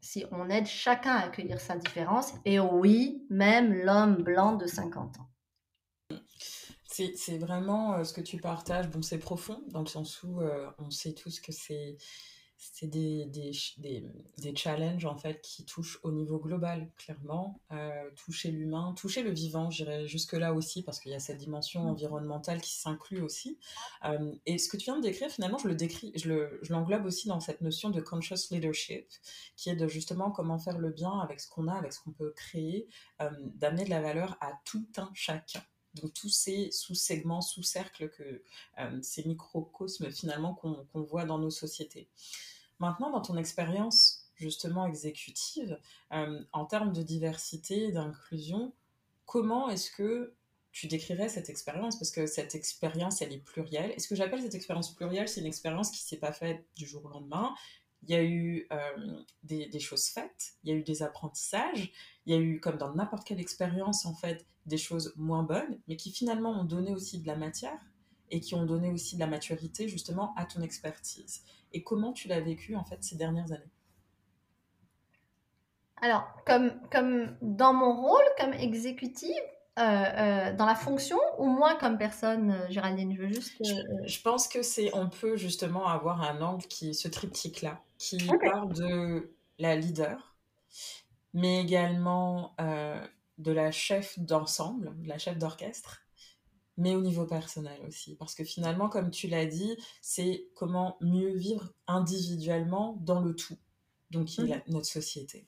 [0.00, 5.18] si on aide chacun à accueillir sa différence, et oui, même l'homme blanc de 50
[5.18, 5.30] ans.
[6.88, 8.88] C'est vraiment euh, ce que tu partages.
[8.88, 11.98] Bon, c'est profond, dans le sens où euh, on sait tous que c'est
[12.58, 13.52] c'est des, des,
[14.38, 19.30] des, challenges en fait qui touchent au niveau global, clairement, euh, toucher l'humain, toucher le
[19.30, 21.88] vivant, j'irais jusque-là aussi, parce qu'il y a cette dimension mm.
[21.88, 23.58] environnementale qui s'inclut aussi.
[24.04, 27.28] Euh, et ce que tu viens de décrire, finalement, je le décris, je l'englobe aussi
[27.28, 29.06] dans cette notion de conscious leadership,
[29.56, 32.12] qui est de justement comment faire le bien avec ce qu'on a, avec ce qu'on
[32.12, 32.88] peut créer,
[33.20, 35.62] euh, d'amener de la valeur à tout un chacun
[36.00, 38.10] donc tous ces sous-segments, sous-cercles,
[38.78, 42.08] euh, ces microcosmes finalement qu'on voit dans nos sociétés.
[42.78, 45.78] Maintenant, dans ton expérience justement exécutive,
[46.12, 48.74] euh, en termes de diversité, d'inclusion,
[49.24, 50.34] comment est-ce que
[50.72, 51.98] tu décrirais cette expérience?
[51.98, 53.92] Parce que cette expérience, elle est plurielle.
[53.96, 56.66] Et ce que j'appelle cette expérience plurielle, c'est une expérience qui ne s'est pas faite
[56.76, 57.54] du jour au lendemain?
[58.02, 61.92] Il y a eu euh, des, des, choses faites, il y a eu des apprentissages,
[62.24, 65.80] il y a eu, comme dans n'importe quelle expérience, en fait, des choses moins bonnes,
[65.88, 67.80] mais qui finalement ont donné aussi de la matière
[68.30, 71.42] et qui ont donné aussi de la maturité justement à ton expertise.
[71.72, 73.70] Et comment tu l'as vécu en fait ces dernières années?
[76.02, 79.32] Alors, comme, comme dans mon rôle comme exécutive,
[79.78, 83.52] euh, euh, dans la fonction ou moi comme personne, euh, Géraldine Je veux juste.
[84.06, 88.72] Je, pense que c'est, on peut justement avoir un angle qui, ce triptyque-là, qui parle
[88.72, 90.36] de la leader,
[91.34, 92.54] mais également
[93.38, 96.02] de la chef d'ensemble, de la chef d'orchestre,
[96.76, 98.16] mais au niveau personnel aussi.
[98.16, 103.58] Parce que finalement, comme tu l'as dit, c'est comment mieux vivre individuellement dans le tout,
[104.10, 104.62] donc qui est mmh.
[104.68, 105.46] notre société.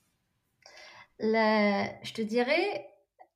[1.19, 2.89] je te dirais,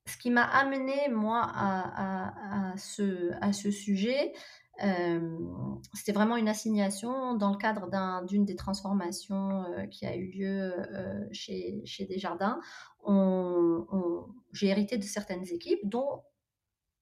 [0.05, 4.33] ce qui m'a amené, moi, à, ce, à ce sujet,
[4.81, 5.37] euh,
[5.93, 7.89] c'était vraiment une assignation dans le cadre
[8.25, 12.59] d'une des transformations euh, qui a eu lieu euh, chez, chez Desjardins.
[14.51, 16.23] J'ai hérité de certaines équipes, dont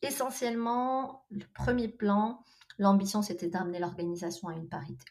[0.00, 2.42] essentiellement le premier plan,
[2.78, 5.04] l'ambition c'était d'amener l'organisation à une parité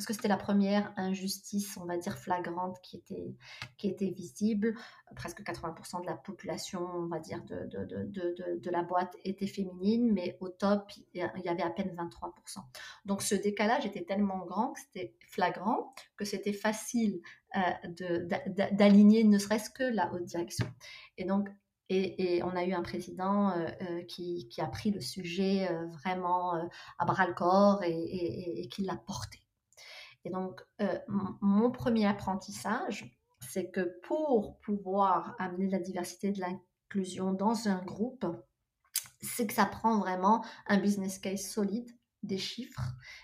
[0.00, 4.74] parce que c'était la première injustice, on va dire, flagrante qui était, visible.
[5.14, 10.48] Presque 80% de la population, on va dire, de, la boîte était féminine, mais au
[10.48, 12.62] top, il y avait à peine 23%.
[13.04, 17.20] Donc ce décalage était tellement grand que c'était flagrant, que c'était facile
[17.54, 18.26] euh,
[18.72, 20.66] d'aligner ne serait-ce que la haute direction.
[21.18, 21.50] Et donc,
[21.90, 26.54] et, on a eu un président euh, euh, qui, a pris le sujet vraiment
[26.98, 29.40] à bras le corps et qui l'a porté.
[30.24, 30.98] Et donc, euh,
[31.40, 37.68] mon premier apprentissage, c'est que pour pouvoir amener de la diversité et de l'inclusion dans
[37.68, 38.26] un groupe,
[39.22, 41.90] c'est que ça prend vraiment un business case solide,
[42.22, 42.82] des chiffres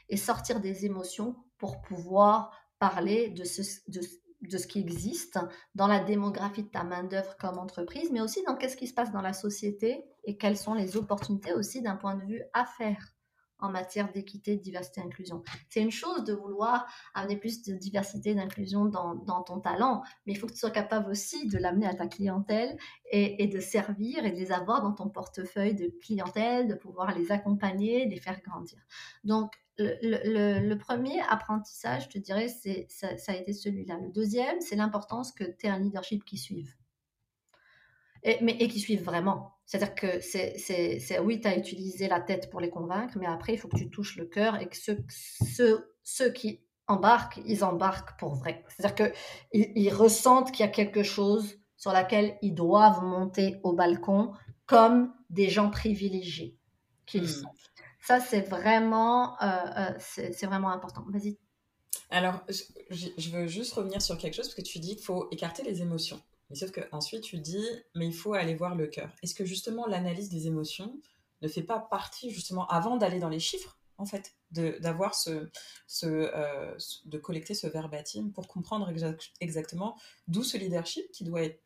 [0.09, 5.39] et sortir des émotions pour pouvoir parler de ce, ce qui existe
[5.75, 9.13] dans la démographie de ta main-d'œuvre comme entreprise, mais aussi dans qu'est-ce qui se passe
[9.13, 13.16] dans la société et quelles sont les opportunités aussi d'un point de vue affaires
[13.59, 15.43] en matière d'équité, de diversité, d'inclusion.
[15.69, 20.37] C'est une chose de vouloir amener plus de diversité, d'inclusion dans, ton talent, mais il
[20.37, 22.77] faut que tu sois capable aussi de l'amener à ta clientèle
[23.11, 27.33] et, de servir et de les avoir dans ton portefeuille de clientèle, de pouvoir les
[27.33, 28.79] accompagner, les faire grandir.
[29.25, 33.99] Donc, le, premier apprentissage, je te dirais, c'est, ça, a été celui-là.
[33.99, 36.75] Le deuxième, c'est l'importance que tu aies un leadership qui suive
[38.23, 39.56] et, mais, et qui suivent vraiment.
[39.67, 43.55] C'est-à-dire que c'est, c'est, oui, tu as utilisé la tête pour les convaincre, mais après,
[43.55, 47.65] il faut que tu touches le cœur et que ceux, ceux, ceux qui embarquent, ils
[47.65, 48.65] embarquent pour vrai.
[48.69, 53.73] C'est-à-dire qu'ils ils ressentent qu'il y a quelque chose sur laquelle ils doivent monter au
[53.73, 54.33] balcon
[54.67, 56.57] comme des gens privilégiés
[57.05, 57.29] qu'ils hmm.
[57.29, 57.51] sont.
[58.01, 61.05] Ça, c'est vraiment, euh, euh, c'est, vraiment important.
[61.09, 61.39] Vas-y.
[62.09, 65.29] Alors, je, je veux juste revenir sur quelque chose parce que tu dis qu'il faut
[65.33, 66.21] écarter les émotions.
[66.51, 69.11] Mais sauf qu'ensuite, tu dis, mais il faut aller voir le cœur.
[69.23, 71.01] Est-ce que justement l'analyse des émotions
[71.43, 75.49] ne fait pas partie, justement, avant d'aller dans les chiffres, en fait, d'avoir ce,
[75.87, 78.93] ce euh, de collecter ce verbatim pour comprendre
[79.41, 79.97] exactement
[80.29, 81.63] d'où ce leadership qui doit être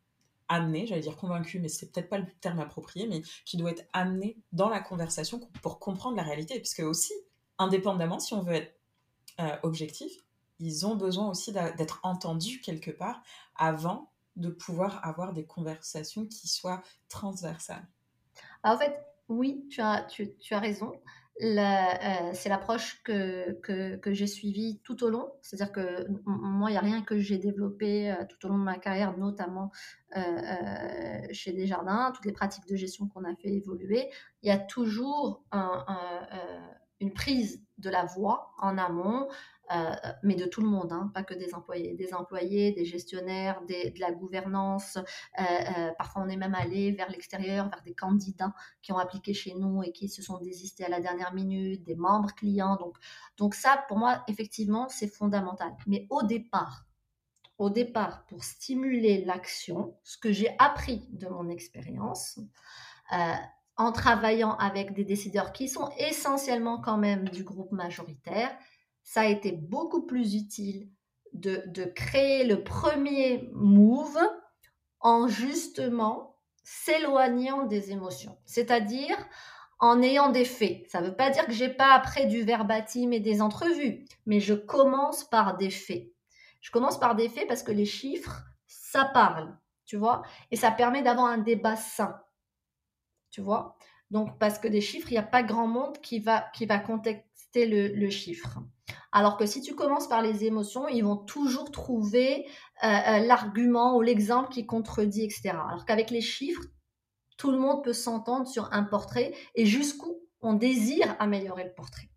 [0.49, 3.85] amené, j'allais dire convaincu, mais c'est peut-être pas le terme approprié, mais qui doit être
[3.93, 6.59] amené dans la conversation pour comprendre la réalité.
[6.59, 7.13] Puisque aussi,
[7.59, 8.75] indépendamment, si on veut être
[9.41, 10.13] euh, objectif,
[10.59, 13.23] ils ont besoin aussi d'être entendus quelque part
[13.57, 17.87] avant de pouvoir avoir des conversations qui soient transversales
[18.63, 20.93] En fait, oui, tu as, tu, tu as raison.
[21.43, 25.33] Euh, c'est l'approche que, que, que j'ai suivie tout au long.
[25.41, 28.65] C'est-à-dire que moi, il n'y a rien que j'ai développé euh, tout au long de
[28.65, 29.71] ma carrière, notamment
[30.17, 30.21] euh,
[31.33, 34.11] chez Desjardins, toutes les pratiques de gestion qu'on a fait évoluer.
[34.43, 35.45] Il y a toujours
[37.01, 39.29] une prise de la voix en amont,
[39.73, 43.63] euh, mais de tout le monde, hein, pas que des employés, des employés, des gestionnaires,
[43.69, 44.97] de la gouvernance.
[44.97, 48.53] Euh, euh, parfois, on est même allé vers l'extérieur, vers des candidats
[48.83, 51.95] qui ont appliqué chez nous et qui se sont désistés à la dernière minute, des
[51.95, 52.77] membres clients.
[52.77, 52.97] Donc,
[53.37, 55.73] donc ça, pour moi, effectivement, c'est fondamental.
[55.87, 56.87] Mais au départ,
[57.59, 62.41] au départ, pour stimuler l'action, ce que j'ai appris de mon expérience,
[63.77, 68.51] en travaillant avec des décideurs qui sont essentiellement quand même du groupe majoritaire,
[69.11, 70.89] ça a été beaucoup plus utile
[71.33, 74.21] de, de créer le premier move
[75.01, 79.17] en justement s'éloignant des émotions, c'est-à-dire
[79.81, 80.89] en ayant des faits.
[80.89, 84.39] Ça ne veut pas dire que j'ai pas après du verbatim et des entrevues, mais
[84.39, 86.13] je commence par des faits.
[86.61, 90.71] Je commence par des faits parce que les chiffres, ça parle, tu vois, et ça
[90.71, 92.23] permet d'avoir un débat sain,
[93.33, 93.77] tu vois.
[94.13, 96.79] Donc, parce que des chiffres, il n'y a pas grand monde qui va, qui va
[96.79, 98.61] contexter le, le chiffre.
[99.13, 102.47] Alors que si tu commences par les émotions, ils vont toujours trouver
[102.85, 105.51] euh, euh, l'argument ou l'exemple qui contredit, etc.
[105.51, 106.63] Alors qu'avec les chiffres,
[107.37, 112.09] tout le monde peut s'entendre sur un portrait et jusqu'où on désire améliorer le portrait.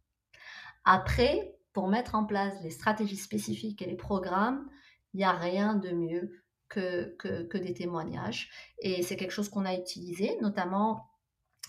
[0.86, 4.69] Après, pour mettre en place les stratégies spécifiques et les programmes,
[5.13, 8.49] il n'y a rien de mieux que, que des témoignages.
[8.79, 11.08] Et c'est quelque chose qu'on a utilisé, notamment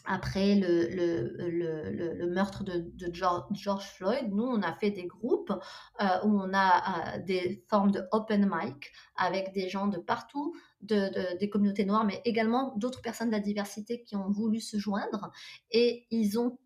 [0.04, 5.52] après le, meurtre de, George, Floyd, nous, on a fait des groupes
[6.00, 10.54] euh, où on a euh, des formes de open mic avec des gens de partout,
[10.82, 14.76] de, des communautés noires, mais également d'autres personnes de la diversité qui ont voulu se
[14.76, 15.30] joindre.
[15.70, 16.58] Et ils ont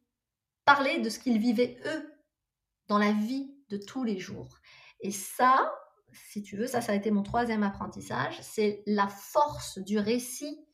[0.65, 2.13] parlé de ce qu'ils vivaient, eux,
[2.89, 4.59] dans la vie de tous les jours.
[5.01, 5.73] Et ça,
[6.13, 10.65] si tu veux, ça, ça a été mon troisième apprentissage, c'est la force du récit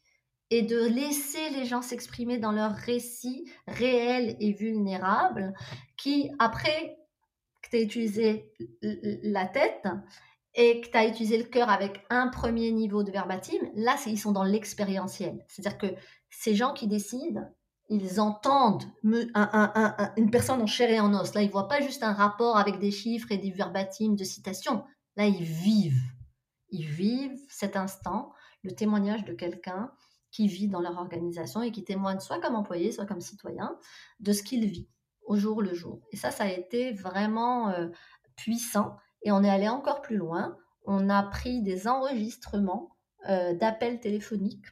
[0.51, 5.55] et de laisser les gens s'exprimer dans leur récit réel et vulnérable,
[5.97, 6.99] qui, après
[7.63, 8.53] que tu as utilisé
[8.83, 9.87] la tête
[10.55, 14.19] et que tu as utilisé le cœur avec un premier niveau de verbatim, là, ils
[14.19, 15.45] sont dans l'expérientiel.
[15.49, 15.95] C'est-à-dire que
[16.31, 17.43] ces gens qui décident,
[17.89, 21.35] ils entendent une personne en chair et en os.
[21.35, 24.25] Là, ils ne voient pas juste un rapport avec des chiffres et des verbatims de
[24.25, 24.85] citation.
[25.17, 26.03] Là, ils vivent.
[26.71, 29.91] Ils vivent cet instant, le témoignage de quelqu'un
[30.35, 33.79] qui vit dans leur organisation et qui témoigne soit comme employé, soit comme citoyen,
[34.19, 34.89] de ce qu'il vit
[35.23, 36.01] au jour le jour.
[36.11, 37.87] Et ça, ça a été vraiment euh,
[38.35, 38.97] puissant.
[39.23, 40.57] Et on est allé encore plus loin.
[40.87, 42.97] On a pris des enregistrements
[43.29, 44.67] euh, d'appels téléphoniques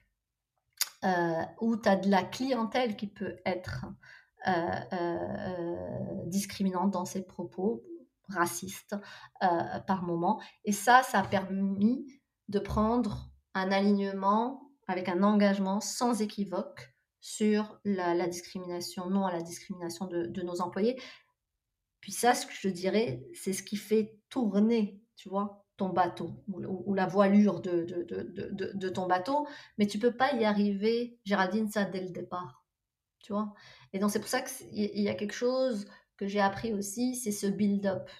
[1.04, 3.86] euh, où tu as de la clientèle qui peut être
[6.26, 7.84] discriminante dans ses propos,
[8.28, 8.96] raciste
[9.38, 10.42] par moment.
[10.64, 12.04] Et ça, ça a permis
[12.48, 19.42] de prendre un alignement avec un engagement sans équivoque sur la, discrimination, non à la
[19.42, 21.00] discrimination de, nos employés.
[22.00, 26.44] Puis ça, ce que je dirais, c'est ce qui fait tourner, tu vois, ton bateau
[26.48, 29.46] ou, la voilure de, ton bateau,
[29.78, 32.64] mais tu peux pas y arriver, Géraldine, ça dès le départ,
[33.20, 33.54] tu vois.
[33.92, 37.32] Et donc c'est pour ça qu'il y a quelque chose que j'ai appris aussi, c'est
[37.32, 38.10] ce build-up,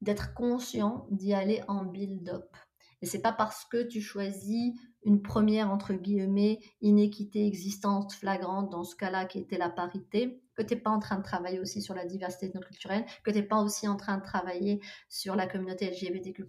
[0.00, 2.56] d'être conscient d'y aller en build-up.
[3.02, 4.74] Et c'est pas parce que tu choisis
[5.06, 10.62] une première, entre guillemets, inéquité existante flagrante, dans ce cas-là, qui était la parité, que
[10.62, 13.44] tu n'es pas en train de travailler aussi sur la diversité ethnoculturelle, que tu n'es
[13.44, 16.44] pas aussi en train de travailler sur la communauté LGBTQ+,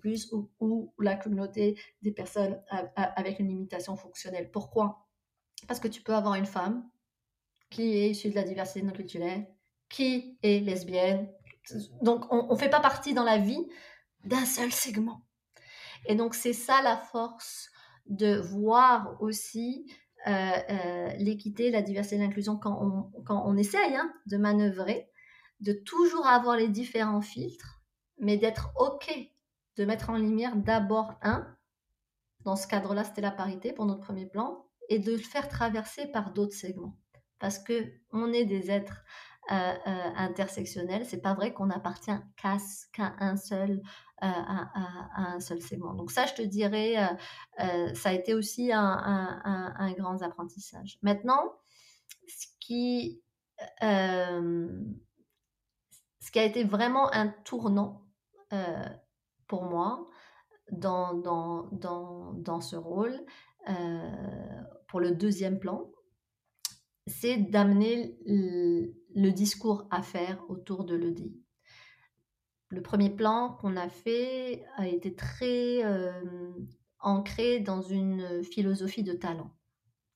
[0.60, 2.60] ou, la communauté des personnes
[2.96, 4.50] avec une limitation fonctionnelle.
[4.50, 5.08] Pourquoi?
[5.68, 6.90] Parce que tu peux avoir une femme
[7.70, 9.48] qui est issue de la diversité ethnoculturelle,
[9.88, 11.30] qui est lesbienne.
[12.02, 13.68] Donc, on ne fait pas partie dans la vie
[14.24, 15.22] d'un seul segment.
[16.08, 17.70] Et donc, c'est ça la force
[18.10, 19.92] de voir aussi
[20.28, 25.10] euh, euh, l'équité, la diversité l'inclusion quand on, quand on essaye hein, de manœuvrer,
[25.60, 27.82] de toujours avoir les différents filtres,
[28.20, 29.10] mais d'être OK
[29.78, 31.56] de mettre en lumière d'abord un.
[32.42, 36.08] Dans ce cadre-là, c'était la parité pour notre premier plan, et de le faire traverser
[36.08, 36.98] par d'autres segments.
[37.40, 39.04] Parce que on est des êtres
[39.50, 41.06] euh, euh, intersectionnel.
[41.06, 42.58] C'est pas vrai qu'on appartient qu'à
[43.20, 43.82] un seul
[44.22, 45.94] euh, à, un seul segment.
[45.94, 46.96] Donc ça, je te dirais,
[47.94, 50.98] ça a été aussi un, grand apprentissage.
[51.02, 51.54] Maintenant,
[52.28, 53.22] ce qui,
[53.80, 54.62] ce
[56.32, 58.06] qui a été vraiment un tournant
[59.48, 60.06] pour moi
[60.72, 61.22] dans
[62.60, 63.18] ce rôle,
[64.88, 65.90] pour le deuxième plan,
[67.08, 71.36] c'est d'amener le discours à faire autour de l'EDI.
[72.70, 76.52] Le premier plan qu'on a fait a été très euh,
[77.00, 79.52] ancré dans une philosophie de talent,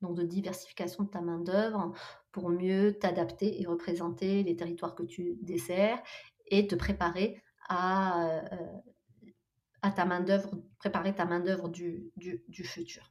[0.01, 1.93] donc de diversification de ta main-d'œuvre
[2.33, 6.01] pour mieux t'adapter et représenter les territoires que tu desserres
[6.47, 13.09] et te préparer à, euh, ta main-d'œuvre, préparer ta main-d'œuvre du futur.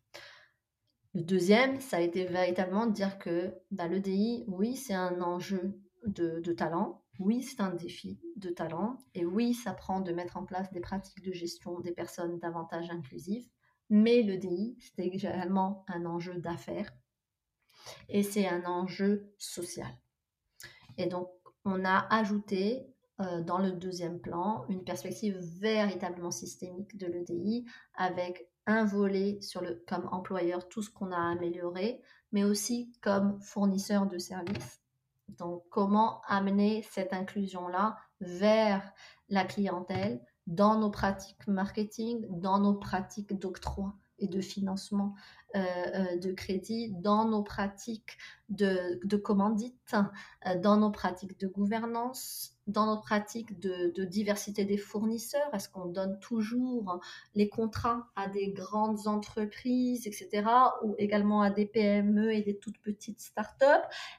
[1.14, 5.80] Le deuxième, ça a été véritablement de dire que bah, l'EDI, oui, c'est un enjeu
[6.06, 10.44] de, talent, oui, c'est un défi de talent, et oui, ça prend de mettre en
[10.44, 13.48] place des pratiques de gestion des personnes davantage inclusives,
[13.88, 16.92] mais l'EDI, c'est également un enjeu d'affaires.
[18.08, 19.90] Et c'est un enjeu social.
[20.96, 21.28] Et donc,
[21.64, 22.86] on a ajouté
[23.20, 29.60] euh, dans le deuxième plan une perspective véritablement systémique de l'EDI avec un volet sur
[29.62, 32.00] le, comme employeur, tout ce qu'on a amélioré,
[32.32, 34.80] mais aussi comme fournisseur de services.
[35.28, 38.92] Donc, comment amener cette inclusion-là vers
[39.28, 45.14] la clientèle dans nos pratiques marketing, dans nos pratiques d'octroi et de financement
[45.54, 45.60] euh,
[45.94, 48.18] euh, de crédit, dans nos pratiques
[48.48, 49.94] de, commandite,
[50.46, 55.48] euh, dans nos pratiques de gouvernance, dans nos pratiques de, diversité des fournisseurs?
[55.52, 57.00] Est-ce qu'on donne toujours
[57.34, 60.44] les contrats à des grandes entreprises, etc.,
[60.82, 63.64] ou également à des PME et des toutes petites startups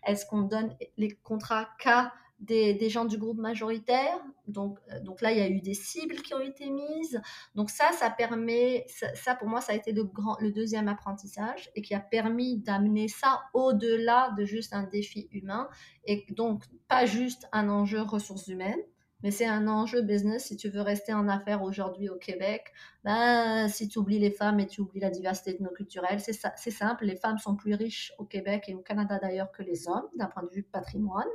[0.06, 4.20] Est-ce qu'on donne les contrats qu'à des, gens du groupe majoritaire.
[4.48, 7.22] Donc, euh, donc là, il y a eu des cibles qui ont été mises.
[7.56, 11.70] Donc ça, ça permet, ça, pour moi, ça a été le, grand, le deuxième apprentissage
[11.76, 15.70] et qui a permis d'amener ça au-delà de juste un défi humain
[16.06, 18.82] et donc pas juste un enjeu ressources humaines,
[19.24, 20.46] mais c'est un enjeu business.
[20.46, 24.60] Si tu veux rester en affaires aujourd'hui au Québec, ben, si tu oublies les femmes
[24.60, 27.06] et tu oublies la diversité ethnoculturelle, c'est, c'est simple.
[27.06, 30.28] Les femmes sont plus riches au Québec et au Canada d'ailleurs que les hommes d'un
[30.28, 31.28] point de vue patrimoine.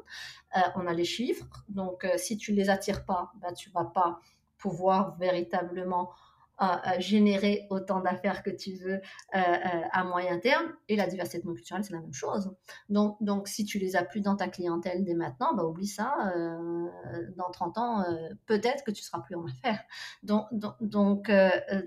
[0.56, 1.46] Euh, on a les chiffres.
[1.68, 4.20] Donc, euh, si tu les attires pas, ben, tu vas pas
[4.58, 6.10] pouvoir véritablement
[6.58, 9.00] à, générer autant d'affaires que tu veux euh,
[9.34, 10.72] euh, à moyen terme.
[10.88, 12.54] Et la diversité culturelle, c'est la même chose.
[12.88, 16.32] Donc, donc, si tu les as plus dans ta clientèle dès maintenant, bah, oublie ça.
[16.34, 16.86] Euh,
[17.36, 18.04] dans 30 ans,
[18.46, 19.82] peut-être que tu seras plus en affaires.
[20.22, 21.30] Donc, donc, donc,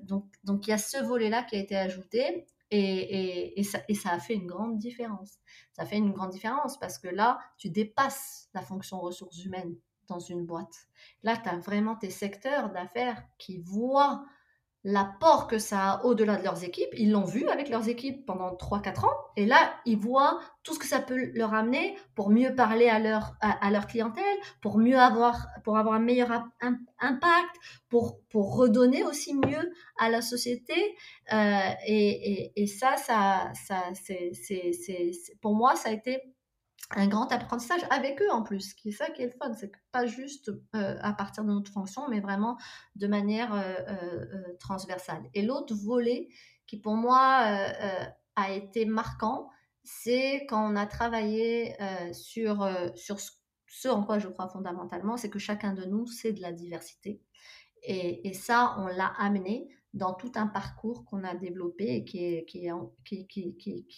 [0.03, 2.45] donc, donc, il y a ce volet-là qui a été ajouté.
[2.71, 5.39] Et, et, ça, et ça a fait une grande différence.
[5.73, 9.75] Ça fait une grande différence parce que là, tu dépasses la fonction ressources humaines
[10.09, 10.87] dans une boîte.
[11.23, 14.23] Là, tu as vraiment tes secteurs d'affaires qui voient
[14.83, 16.89] l'apport que ça a au-delà de leurs équipes.
[16.93, 19.13] Ils l'ont vu avec leurs équipes pendant 3-4 ans.
[19.35, 22.99] Et là, ils voient tout ce que ça peut leur amener pour mieux parler à
[22.99, 24.23] leur, à, leur clientèle,
[24.61, 26.31] pour mieux avoir, pour avoir un meilleur
[26.99, 27.55] impact,
[27.89, 30.95] pour, pour redonner aussi mieux à la société.
[31.33, 35.11] Euh, et, et, et, ça, ça, ça c'est, c'est,
[35.41, 36.21] pour moi, ça a été
[36.91, 39.71] un grand apprentissage avec eux en plus, qui est ça qui est le fun, c'est
[39.91, 42.57] pas juste euh, à partir de notre fonction, mais vraiment
[42.95, 45.23] de manière euh, euh, transversale.
[45.33, 46.29] Et l'autre volet
[46.65, 47.19] qui pour moi
[48.35, 49.49] a été marquant,
[49.83, 51.75] c'est quand on a travaillé
[52.13, 53.17] sur, sur
[53.65, 57.23] ce en quoi je crois fondamentalement, c'est que chacun de nous, c'est de la diversité.
[57.81, 62.71] Et, et ça, on l'a amené dans tout un parcours qu'on a développé et qui,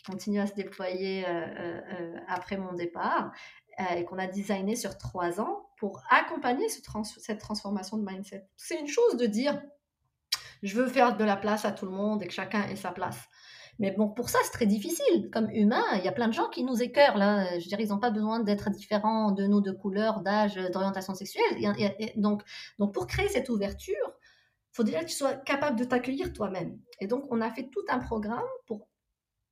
[0.05, 3.31] continue à se déployer euh, euh, euh, après mon départ
[3.95, 6.81] et qu'on a designé sur trois ans pour accompagner ce
[7.17, 8.47] cette transformation de mindset.
[8.55, 9.61] C'est une chose de dire
[10.61, 12.91] je veux faire de la place à tout le monde et que chacun ait sa
[12.91, 13.27] place.
[13.79, 15.29] Mais bon, pour ça, c'est très difficile.
[15.31, 17.17] Comme humain, il y a plein de gens qui nous écœurent.
[17.17, 17.57] Là.
[17.57, 21.15] Je veux dire, ils n'ont pas besoin d'être différents de nous, de couleur, d'âge, d'orientation
[21.15, 21.43] sexuelle.
[22.17, 22.43] donc,
[22.93, 24.13] pour créer cette ouverture,
[24.71, 26.79] faut déjà que tu sois capable de t'accueillir toi-même.
[26.99, 28.87] Et donc, on a fait tout un programme pour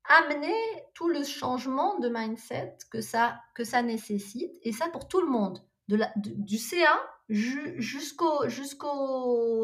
[0.05, 0.55] amener
[0.93, 5.27] tout le changement de mindset que ça, que ça nécessite, et ça pour tout le
[5.27, 5.63] monde,
[6.15, 6.99] du CA
[7.29, 8.43] jusqu'au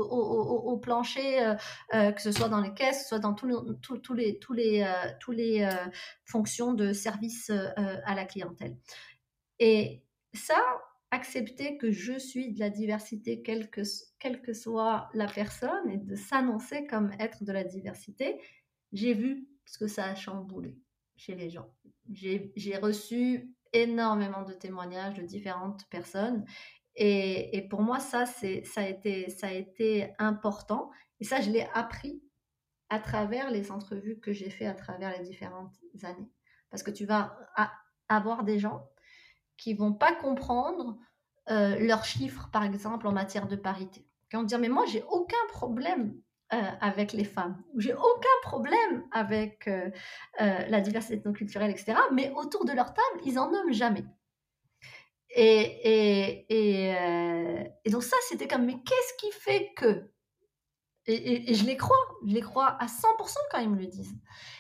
[0.03, 1.55] au, plancher, euh,
[1.93, 3.55] euh, que ce soit dans les caisses, que ce soit dans tous les,
[4.15, 4.39] les,
[5.19, 5.71] tous les, euh,
[6.25, 8.77] fonctions de service à la clientèle.
[9.59, 10.03] Et
[10.33, 10.61] ça,
[11.11, 13.81] accepter que je suis de la diversité, quelle que,
[14.19, 18.41] quelle que soit la personne, et de s'annoncer comme être de la diversité,
[18.91, 20.77] j'ai vu ce que ça a chamboulé
[21.15, 21.69] chez les gens.
[22.11, 26.45] J'ai reçu énormément de témoignages de différentes personnes.
[26.95, 28.47] Et, et pour moi, ça, ça,
[28.81, 30.91] a été, ça a été important.
[31.19, 32.21] Et ça, je l'ai appris
[32.89, 36.29] à travers les entrevues que j'ai fait à travers les différentes années.
[36.69, 37.37] Parce que tu vas
[38.07, 38.89] avoir des gens
[39.57, 40.97] qui vont pas comprendre
[41.49, 44.05] euh, leurs chiffres, par exemple, en matière de parité.
[44.29, 46.15] Qui vont dire, mais moi, j'ai aucun problème
[46.53, 49.89] euh, avec les femmes, j'ai aucun problème avec euh,
[50.39, 51.95] la diversité culturelle, etc.
[52.11, 54.05] Mais autour de leur table, ils en nomment jamais.
[55.37, 56.91] Et, et,
[57.83, 60.09] et, donc ça, c'était comme, mais qu'est-ce qui fait que
[61.07, 64.15] et, je les crois, je les crois à 100% quand ils me le disent.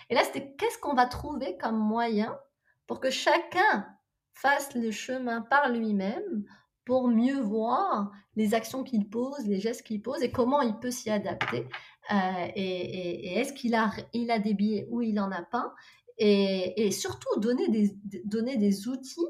[0.09, 2.37] Et là, c'était qu'est-ce qu'on va trouver comme moyen
[2.85, 3.87] pour que chacun
[4.35, 6.45] fasse le chemin par lui-même
[6.85, 10.91] pour mieux voir les actions qu'il pose, les gestes qu'il pose et comment il peut
[10.91, 11.67] s'y adapter.
[12.11, 15.73] Euh, et, est-ce qu'il a, il a des billets ou il n'en a pas
[16.17, 19.27] et, surtout donner des, donner des outils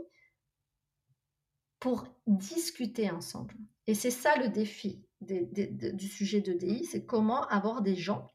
[1.80, 3.56] pour discuter ensemble.
[3.88, 8.28] Et c'est ça le défi du sujet de DI, c'est comment avoir des gens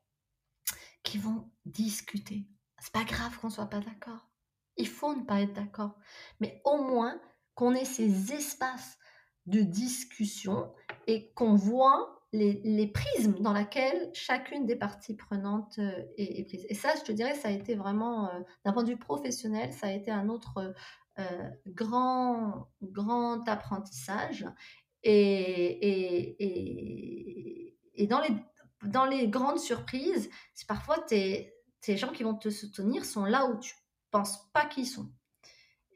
[1.02, 2.46] qui vont discuter.
[2.78, 4.29] C'est pas grave qu'on soit pas d'accord.
[4.80, 5.94] Il faut ne pas être d'accord.
[6.40, 7.20] Mais au moins
[7.54, 8.98] qu'on ait ces espaces
[9.46, 10.72] de discussion
[11.06, 16.64] et qu'on voit les, les, prismes dans lesquels chacune des parties prenantes euh, est, prise.
[16.68, 19.72] Et ça, je te dirais, ça a été vraiment, euh, d'un point de vue professionnel,
[19.72, 20.72] ça a été un autre
[21.18, 24.46] euh, grand, grand apprentissage.
[25.02, 28.34] Et, et, et, et, dans, les,
[28.84, 30.30] dans les grandes surprises,
[30.68, 33.74] parfois tes, tes gens qui vont te soutenir sont là où tu
[34.10, 35.10] penses pas qu'ils sont.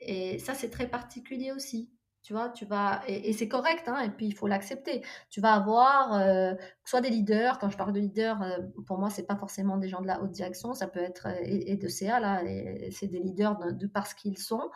[0.00, 1.90] Et ça, c'est très particulier aussi.
[2.24, 5.02] Tu vois, tu vas et, c'est correct, hein, et puis il faut l'accepter.
[5.28, 6.54] Tu vas avoir euh,
[6.86, 7.58] soit des leaders.
[7.58, 10.22] Quand je parle de leaders, euh, pour moi, c'est pas forcément des gens de la
[10.22, 10.72] haute direction.
[10.72, 12.42] Ça peut être euh, et, de CA là,
[12.90, 14.70] c'est des leaders de, parce qu'ils sont,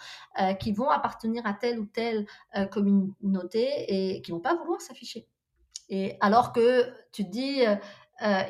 [0.61, 2.27] qui vont appartenir à telle ou telle
[2.71, 5.27] communauté et qui vont pas vouloir s'afficher.
[5.89, 7.63] Et alors que tu te dis,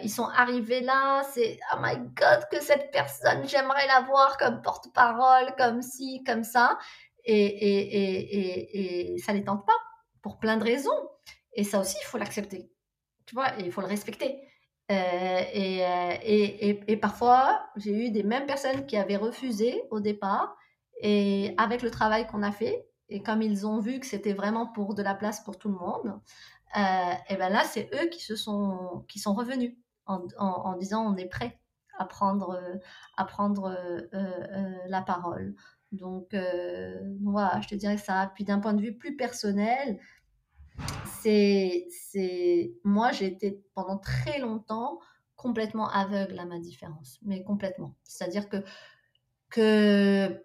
[0.03, 4.63] ils sont arrivés là, c'est oh my god que cette personne, j'aimerais la voir comme
[4.63, 6.79] porte-parole, comme ci, comme ça
[7.29, 9.77] et, et, et, et, ça les tente pas
[10.23, 11.11] pour plein de raisons.
[11.53, 12.71] Et ça aussi, il faut l'accepter.
[13.27, 14.41] Tu vois, il faut le respecter.
[14.91, 20.57] Euh, euh, et, et, parfois, j'ai eu des mêmes personnes qui avaient refusé au départ.
[21.01, 24.67] Et avec le travail qu'on a fait, et comme ils ont vu que c'était vraiment
[24.67, 26.21] pour de la place pour tout le monde,
[26.77, 29.75] euh, et ben là, c'est eux qui se sont, qui sont revenus
[30.07, 31.61] en, en, disant on est prêt
[31.99, 32.61] à prendre,
[33.17, 33.77] à prendre
[34.89, 35.55] la parole.
[35.93, 38.31] Donc, euh, voilà, je te dirais ça.
[38.35, 39.99] Puis d'un point de vue plus personnel,
[41.21, 44.99] c'est, c'est, moi, j'ai été pendant très longtemps
[45.37, 47.95] complètement aveugle à ma différence, mais complètement.
[48.05, 48.63] C'est-à-dire que,
[49.51, 50.43] que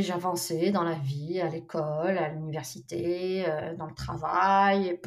[0.00, 5.00] j'avançais dans la vie, à l'école, à l'université, euh, dans le travail.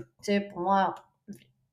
[0.51, 0.95] pour moi,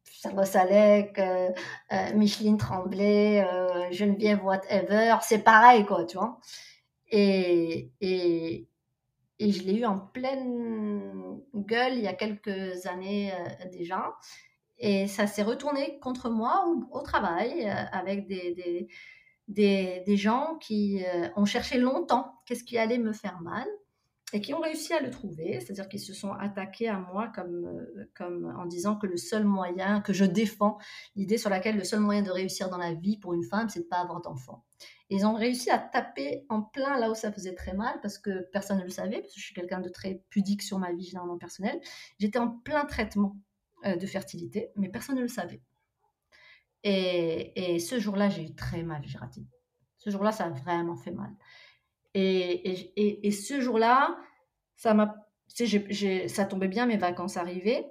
[0.04, 1.50] Charles Salek, euh,
[1.92, 3.44] euh, Micheline Tremblay,
[3.90, 6.38] Geneviève Whatever, c'est pareil, quoi, tu vois.
[7.10, 8.68] Et, et,
[9.38, 13.32] et je l'ai eu en pleine gueule il y a quelques années
[13.70, 14.14] déjà.
[14.78, 18.88] Et ça s'est retourné contre moi au, travail avec des
[19.48, 23.66] des, des gens qui euh, ont cherché longtemps qu'est-ce qui allait me faire mal
[24.32, 27.66] et qui ont réussi à le trouver, c'est-à-dire qu'ils se sont attaqués à moi comme,
[27.66, 30.78] euh, comme en disant que le seul moyen, que je défends
[31.16, 33.80] l'idée sur laquelle le seul moyen de réussir dans la vie pour une femme, c'est
[33.80, 34.64] de pas avoir d'enfant.
[35.10, 38.48] Ils ont réussi à taper en plein là où ça faisait très mal parce que
[38.52, 41.04] personne ne le savait, parce que je suis quelqu'un de très pudique sur ma vie
[41.04, 41.80] généralement personnelle.
[42.18, 43.36] J'étais en plein traitement
[43.84, 45.60] euh, de fertilité, mais personne ne le savait.
[46.84, 49.42] Et, ce jour-là, j'ai eu très mal, j'ai raté.
[49.98, 51.32] Ce jour-là, ça a vraiment fait mal.
[52.14, 54.18] Et, ce jour-là,
[54.76, 55.14] ça m'a,
[55.48, 57.86] ça tombait bien, mes vacances arrivaient.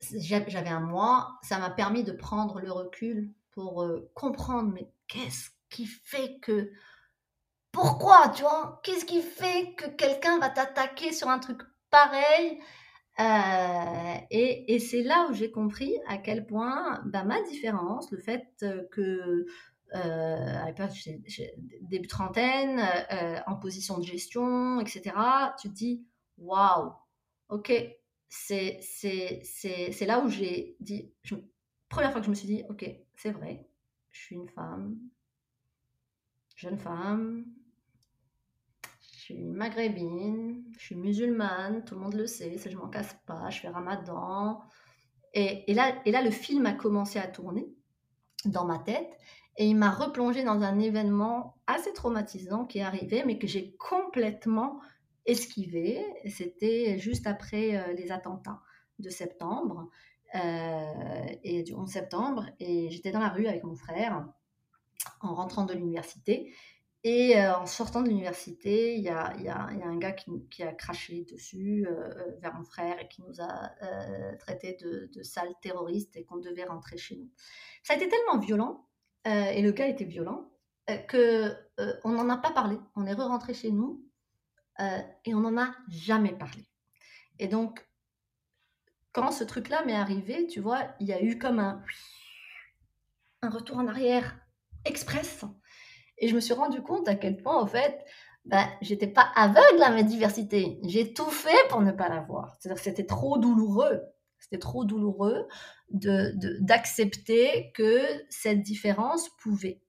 [0.00, 5.50] J'avais un mois, ça m'a permis de prendre le recul pour euh, comprendre, mais qu'est-ce
[5.70, 6.70] qui fait que,
[7.72, 12.60] pourquoi, tu vois, qu'est-ce qui fait que quelqu'un va t'attaquer sur un truc pareil?
[13.20, 18.64] Euh, et, c'est là où j'ai compris à quel point bah, ma différence, le fait
[18.92, 19.46] que
[19.94, 20.72] euh,
[21.82, 22.80] début trentaine,
[23.12, 25.16] euh, en position de gestion, etc.,
[25.60, 26.06] tu te dis
[26.38, 26.92] waouh,
[27.48, 27.72] ok,
[28.28, 28.80] c'est
[30.06, 31.12] là où j'ai dit,
[31.88, 33.66] première fois que je me suis dit, ok, c'est vrai,
[34.12, 34.96] je suis une femme,
[36.54, 37.44] jeune femme,
[39.34, 43.50] suis maghrébine, je suis musulmane, tout le monde le sait, ça je m'en casse pas,
[43.50, 44.60] je fais ramadan.
[45.34, 47.68] Et, et, là, et là, le film a commencé à tourner
[48.44, 49.18] dans ma tête
[49.58, 53.74] et il m'a replongé dans un événement assez traumatisant qui est arrivé, mais que j'ai
[53.76, 54.80] complètement
[55.26, 56.00] esquivé.
[56.26, 58.60] C'était juste après euh, les attentats
[59.00, 59.90] de septembre
[60.36, 62.46] euh, et du 11 septembre.
[62.60, 64.28] Et j'étais dans la rue avec mon frère
[65.20, 66.52] en rentrant de l'université.
[67.04, 71.86] Et euh, en sortant de l'université, il y a, un gars qui, a craché dessus
[71.86, 73.70] euh, euh, vers mon frère et qui nous a
[74.40, 77.30] traité de, de sales terroristes et qu'on devait rentrer chez nous.
[77.84, 78.84] Ça a été tellement violent,
[79.24, 80.50] et le gars était violent,
[81.06, 81.54] que
[82.04, 82.76] on n'en a pas parlé.
[82.96, 84.04] On est re-rentré chez nous
[85.24, 86.66] et on n'en a jamais parlé.
[87.38, 87.86] Et donc,
[89.12, 91.82] quand ce truc-là m'est arrivé, tu vois, il y a eu comme un,
[93.42, 94.38] un retour en arrière
[94.84, 95.44] express
[96.20, 98.04] et je me suis rendu compte à quel point, en fait,
[98.44, 100.78] ben, j'étais pas aveugle à ma diversité.
[100.84, 102.56] J'ai tout fait pour ne pas la voir.
[102.58, 104.00] C'est-à-dire que c'était trop douloureux.
[104.38, 105.46] C'était trop douloureux
[105.90, 108.00] de, d'accepter que
[108.30, 109.82] cette différence pouvait.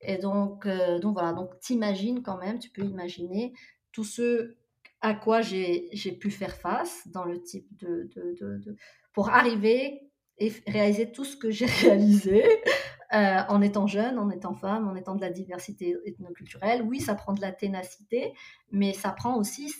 [0.00, 3.52] Et donc, euh, donc voilà, donc t'imagines quand même, tu peux imaginer
[3.92, 4.56] tout ce
[5.00, 5.90] à quoi j'ai,
[6.20, 8.76] pu faire face dans le type de, de, de
[9.12, 10.02] pour arriver
[10.38, 12.44] et réaliser tout ce que j'ai réalisé
[13.14, 16.82] euh, en étant jeune, en étant femme, en étant de la diversité ethnoculturelle.
[16.82, 18.34] Oui, ça prend de la ténacité,
[18.70, 19.72] mais ça prend aussi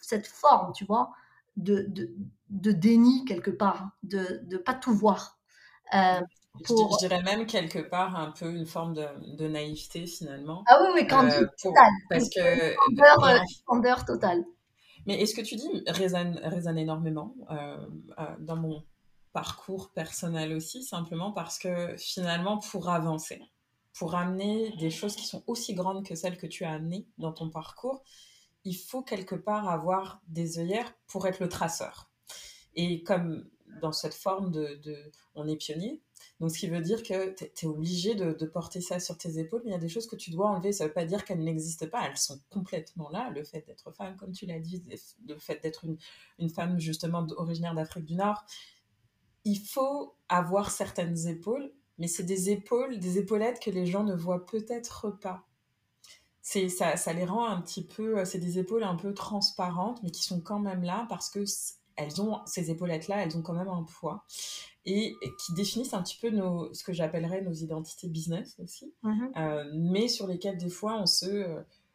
[0.00, 1.10] cette forme, tu vois,
[1.56, 2.14] de, de,
[2.50, 5.40] de, déni quelque part, de ne pas tout voir.
[5.92, 6.20] Euh,
[6.64, 9.06] je, dirais même quelque part un peu une forme de,
[9.36, 10.62] de naïveté finalement.
[10.68, 11.90] Ah oui, oui, quand euh, total.
[12.08, 12.76] Parce que.
[13.66, 14.44] Candeur, totale.
[15.06, 17.34] Mais est-ce que tu dis résonne, résonne énormément
[18.38, 18.84] dans mon
[19.32, 23.40] parcours personnel aussi, simplement parce que finalement, pour avancer,
[23.98, 27.32] pour amener des choses qui sont aussi grandes que celles que tu as amenées dans
[27.32, 28.02] ton parcours,
[28.64, 32.10] il faut quelque part avoir des œillères pour être le traceur.
[32.74, 33.48] Et comme
[33.80, 34.80] dans cette forme de,
[35.34, 36.00] on est pionnier,
[36.40, 39.62] donc ce qui veut dire que tu es, obligé de, porter ça sur tes épaules,
[39.64, 40.72] mais il y a des choses que tu dois enlever.
[40.72, 43.30] Ça ne veut pas dire qu'elles n'existent pas, elles sont complètement là.
[43.30, 44.84] Le fait d'être femme, comme tu l'as dit,
[45.26, 45.96] le fait d'être une,
[46.38, 48.44] une, femme justement originaire d'Afrique du Nord,
[49.48, 54.14] il faut avoir certaines épaules, mais c'est des épaules, des épaulettes que les gens ne
[54.14, 55.46] voient peut-être pas.
[56.42, 60.02] C'est ça, ça les rend un petit peu, euh, c'est des épaules un peu transparentes,
[60.02, 61.44] mais qui sont quand même là parce que
[61.96, 64.24] elles ont ces épaulettes-là, elles ont quand même un poids
[64.84, 69.38] et, qui définissent un petit peu nos, ce que j'appellerais nos identités business aussi, mm-hmm.
[69.38, 71.26] euh, mais sur lesquelles des fois on se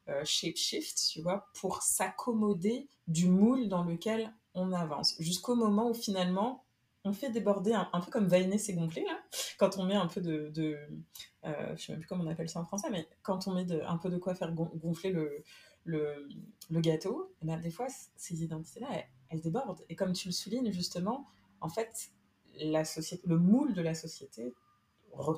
[0.09, 5.89] euh, shape shift, tu vois, pour s'accommoder du moule dans lequel on avance, jusqu'au moment
[5.89, 6.62] où finalement
[7.05, 9.19] on fait déborder un, peu comme vainer c'est gonflé là
[9.57, 10.77] quand on met un peu de, de
[11.43, 13.69] euh, je sais même plus comment on appelle ça en français mais quand on met
[13.81, 15.43] un peu de quoi faire gonfler le,
[15.85, 18.87] le, gâteau et eh ben, des fois ces identités là
[19.29, 21.27] elles, débordent et comme tu le soulignes justement
[21.59, 22.11] en fait
[22.55, 24.53] la société le moule de la société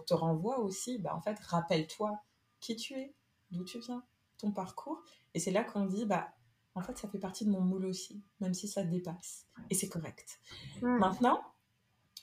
[0.06, 2.20] te renvoie aussi, bah, en fait, rappelle-toi
[2.60, 3.14] qui tu es,
[3.52, 4.04] d'où tu viens,
[4.38, 5.02] ton parcours.
[5.34, 6.34] Et c'est là qu'on dit, bah,
[6.74, 9.48] en fait, ça fait partie de mon moule aussi, même si ça dépasse.
[9.70, 10.40] Et c'est correct.
[10.82, 11.42] Maintenant,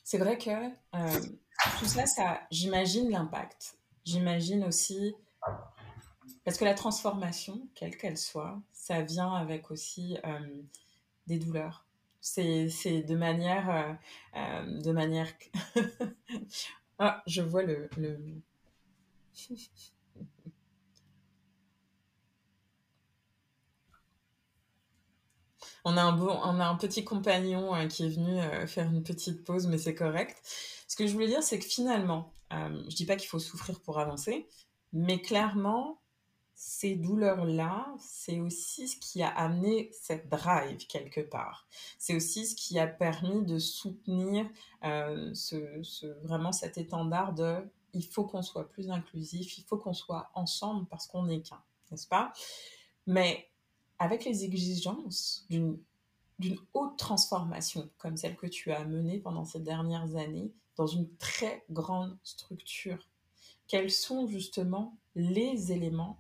[0.04, 1.20] c'est vrai que euh,
[1.78, 3.76] tout ça, ça j'imagine l'impact.
[4.04, 5.14] J'imagine aussi,
[6.44, 10.62] parce que la transformation, quelle qu'elle soit, ça vient avec aussi euh,
[11.26, 11.86] des douleurs.
[12.20, 12.66] C'est
[13.02, 13.98] de manière...
[14.36, 15.28] Euh, de manière...
[16.98, 17.88] ah, je vois le...
[17.96, 18.18] le...
[25.84, 29.44] on a un, on a un petit compagnon hein, qui est venu faire une petite
[29.44, 30.40] pause, mais c'est correct.
[30.88, 33.98] Ce que je voulais dire, c'est que finalement, je dis pas qu'il faut souffrir pour
[33.98, 34.46] avancer,
[34.92, 36.02] mais clairement,
[36.64, 41.66] ces douleurs-là, c'est aussi ce qui a amené cette drive quelque part.
[41.98, 44.48] C'est aussi ce qui a permis de soutenir
[44.84, 47.56] euh, ce, vraiment cet étendard de
[47.94, 51.60] il faut qu'on soit plus inclusif, il faut qu'on soit ensemble parce qu'on n'est qu'un,
[51.90, 52.32] n'est-ce pas?
[53.06, 53.50] Mais
[54.02, 55.78] avec les exigences d'une
[56.74, 61.64] haute transformation comme celle que tu as menée pendant ces dernières années dans une très
[61.70, 62.98] grande structure,
[63.68, 66.18] quels sont justement les éléments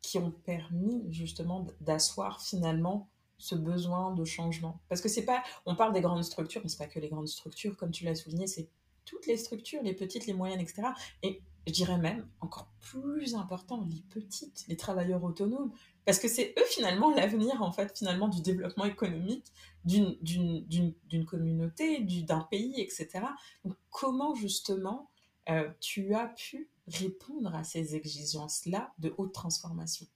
[0.00, 3.08] qui ont permis justement d'asseoir finalement
[3.38, 4.78] ce besoin de changement?
[4.88, 7.26] Parce que c'est pas, on parle des grandes structures, mais c'est pas que les grandes
[7.26, 8.68] structures, comme tu l'as souligné, c'est
[9.04, 10.82] toutes les structures, les petites, les moyennes, etc.
[11.24, 15.72] Et je dirais même encore plus important, les petites, les travailleurs autonomes,
[16.04, 19.52] parce que c'est eux finalement l'avenir en fait finalement du développement économique
[19.84, 23.26] d'une communauté, d'un pays, etc.
[23.64, 25.10] Donc comment justement
[25.48, 30.06] euh, tu as pu répondre à ces exigences-là de haute transformation?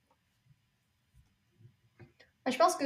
[2.47, 2.85] Je pense que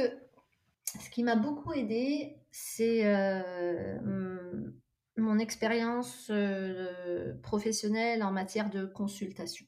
[1.00, 4.70] ce qui m'a beaucoup aidé, c'est euh,
[5.16, 9.66] mon expérience euh, professionnelle en matière de consultation.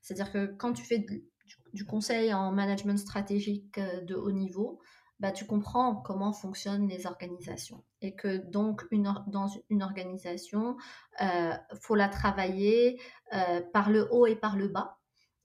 [0.00, 0.98] C'est-à-dire que quand tu fais
[1.72, 4.80] du, conseil en management stratégique euh, de haut niveau,
[5.20, 10.76] bah, tu comprends comment fonctionnent les organisations et que donc une, dans une organisation,
[11.20, 13.00] il faut la travailler
[13.32, 14.98] euh, par le haut et par le bas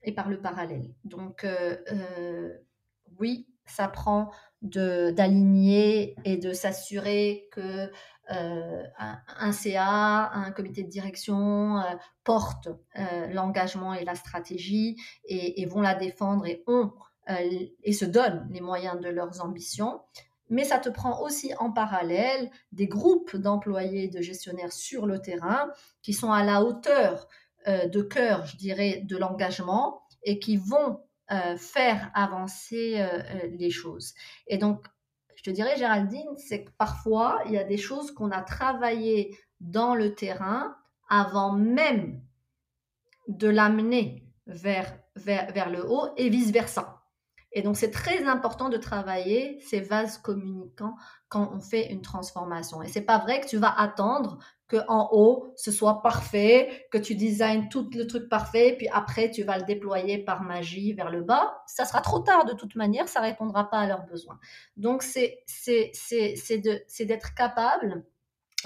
[0.04, 0.94] et par le parallèle.
[1.04, 2.58] Donc, euh, euh,
[3.20, 7.92] oui, ça prend d'aligner et de s'assurer que
[8.30, 11.82] un, CA, un comité de direction
[12.26, 12.68] porte
[13.32, 16.92] l'engagement et la stratégie et, vont la défendre et ont
[17.30, 20.02] et se donnent les moyens de leurs ambitions.
[20.50, 25.20] Mais ça te prend aussi en parallèle des groupes d'employés et de gestionnaires sur le
[25.20, 25.70] terrain
[26.02, 27.28] qui sont à la hauteur
[27.68, 31.02] euh, de cœur, je dirais, de l'engagement et qui vont
[31.32, 34.14] euh, faire avancer euh, les choses.
[34.48, 34.86] Et donc,
[35.36, 39.38] je te dirais, Géraldine, c'est que parfois, il y a des choses qu'on a travaillées
[39.60, 40.76] dans le terrain
[41.10, 42.22] avant même
[43.28, 46.98] de l'amener vers, vers, vers le haut et vice-versa.
[47.52, 50.96] Et donc, c'est très important de travailler ces vases communicants
[51.30, 52.82] quand on fait une transformation.
[52.82, 54.38] Et c'est pas vrai que tu vas attendre
[54.68, 59.32] que en haut ce soit parfait, que tu designes tout le truc parfait, puis après
[59.32, 61.64] tu vas le déployer par magie vers le bas.
[61.68, 64.40] Ça sera trop tard de toute manière, ça répondra pas à leurs besoins.
[64.76, 65.44] Donc, c'est
[67.00, 68.06] d'être capable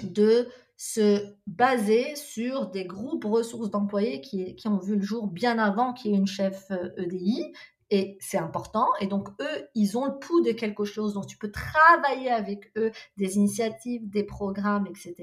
[0.03, 0.47] de
[0.77, 5.93] se baser sur des groupes ressources d'employés qui, qui, ont vu le jour bien avant
[5.93, 7.51] qu'il y ait une chef EDI, euh, e
[7.91, 8.87] et c'est important.
[9.01, 11.13] Et donc, eux, ils ont le pouls de quelque chose.
[11.13, 15.15] Donc, tu peux travailler avec eux des initiatives, des programmes, etc.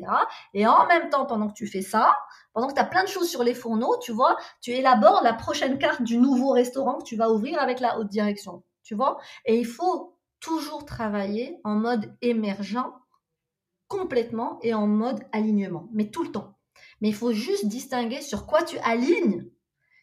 [0.52, 2.14] Et en même temps, pendant que tu fais ça,
[2.52, 5.32] pendant que tu as plein de choses sur les fourneaux, tu vois, tu élabores la
[5.32, 8.62] prochaine carte du nouveau restaurant que tu vas ouvrir avec la haute direction.
[8.82, 9.18] Tu vois?
[9.46, 12.92] Et il faut toujours travailler en mode émergent
[13.88, 16.58] complètement et en mode alignement, mais tout le temps.
[17.00, 19.48] Mais il faut juste distinguer sur quoi tu alignes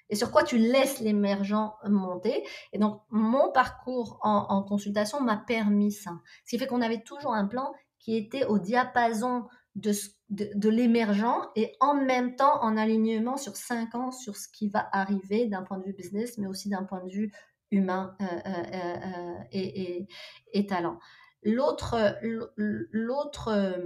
[0.10, 2.43] et sur quoi tu laisses l'émergent monter.
[2.74, 6.12] Et donc, mon parcours en, consultation m'a permis ça.
[6.45, 9.91] Ce qui fait qu'on avait toujours un plan qui était au diapason de,
[10.30, 14.88] de, l'émergent et en même temps en alignement sur cinq ans sur ce qui va
[14.91, 17.34] arriver d'un point de vue business, mais aussi d'un point de vue
[17.72, 20.08] humain euh, euh, euh, et, et,
[20.53, 20.99] et, talent.
[21.43, 22.18] L'autre,
[22.58, 23.78] l'autre,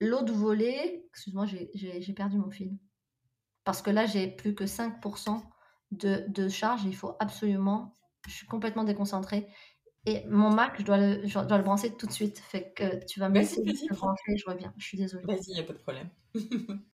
[0.00, 2.76] l'autre volet, excuse-moi, j'ai perdu mon fil
[3.64, 5.42] parce que là, j'ai plus que 5%
[5.90, 6.84] de, de charge.
[6.84, 7.92] Il faut absolument,
[8.26, 9.48] je suis complètement déconcentrée.
[10.06, 12.38] Et mon Mac, je dois le, je dois le brancher tout de suite.
[12.38, 14.74] Fait que tu vas me laisser le brancher, je reviens.
[14.76, 15.24] Je suis désolée.
[15.24, 16.10] Vas-y, il n'y a pas de problème.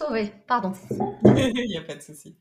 [0.00, 0.72] Sauvé, pardon.
[1.24, 2.34] Il n'y a pas de souci.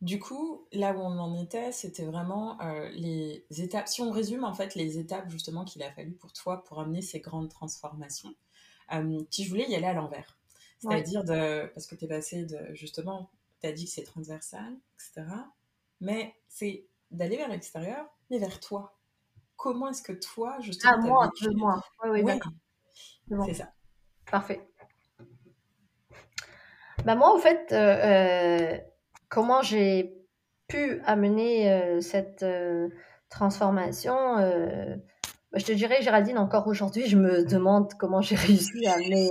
[0.00, 3.88] du coup, là où on en était, c'était vraiment euh, les étapes.
[3.88, 7.02] Si on résume en fait les étapes justement qu'il a fallu pour toi pour amener
[7.02, 8.34] ces grandes transformations,
[9.30, 10.38] si je voulais y aller à l'envers,
[10.78, 11.70] c'est-à-dire de.
[11.74, 12.72] Parce que tu es passé de.
[12.72, 13.30] Justement,
[13.60, 15.26] tu as dit que c'est transversal, etc.
[16.00, 18.98] Mais c'est d'aller vers l'extérieur, mais vers toi.
[19.56, 20.94] Comment est-ce que toi, justement.
[20.94, 21.84] Ah, moi, de moi.
[22.02, 22.52] Oui, oui, d'accord.
[23.44, 23.74] C'est ça.
[24.30, 24.67] Parfait.
[27.08, 28.78] Bah moi, en fait, euh, euh,
[29.30, 30.14] comment j'ai
[30.66, 32.44] pu amener euh, cette
[33.30, 38.96] transformation bah, Je te dirais, Géraldine, encore aujourd'hui, je me demande comment j'ai réussi à
[38.96, 39.30] amener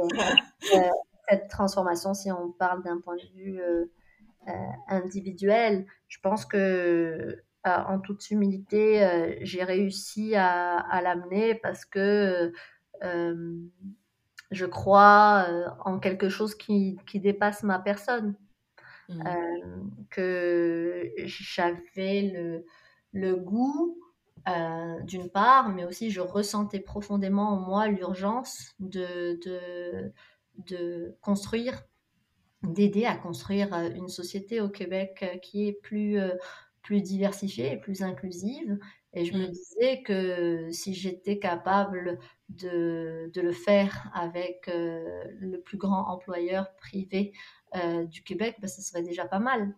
[1.30, 3.62] cette transformation si on parle d'un point de vue
[4.88, 5.86] individuel.
[6.08, 12.52] Je pense que en toute humilité, j'ai réussi à, à l'amener parce que
[14.52, 18.36] je crois euh, en quelque chose qui, qui, dépasse ma personne.
[19.10, 19.22] Mmh.
[19.26, 22.66] Euh, que j'avais le,
[23.14, 23.98] le, goût,
[24.50, 30.12] euh, d'une part, mais aussi je ressentais profondément en moi l'urgence de, de,
[30.58, 31.84] de, construire,
[32.64, 36.20] d'aider à construire une société au Québec qui est plus,
[36.82, 38.78] plus diversifiée et plus inclusive
[39.18, 39.52] et je me mmh.
[39.52, 46.76] disais que si j'étais capable de, de, le faire avec euh, le plus grand employeur
[46.76, 47.34] privé
[47.76, 49.76] euh, du Québec, ben, ça serait déjà pas mal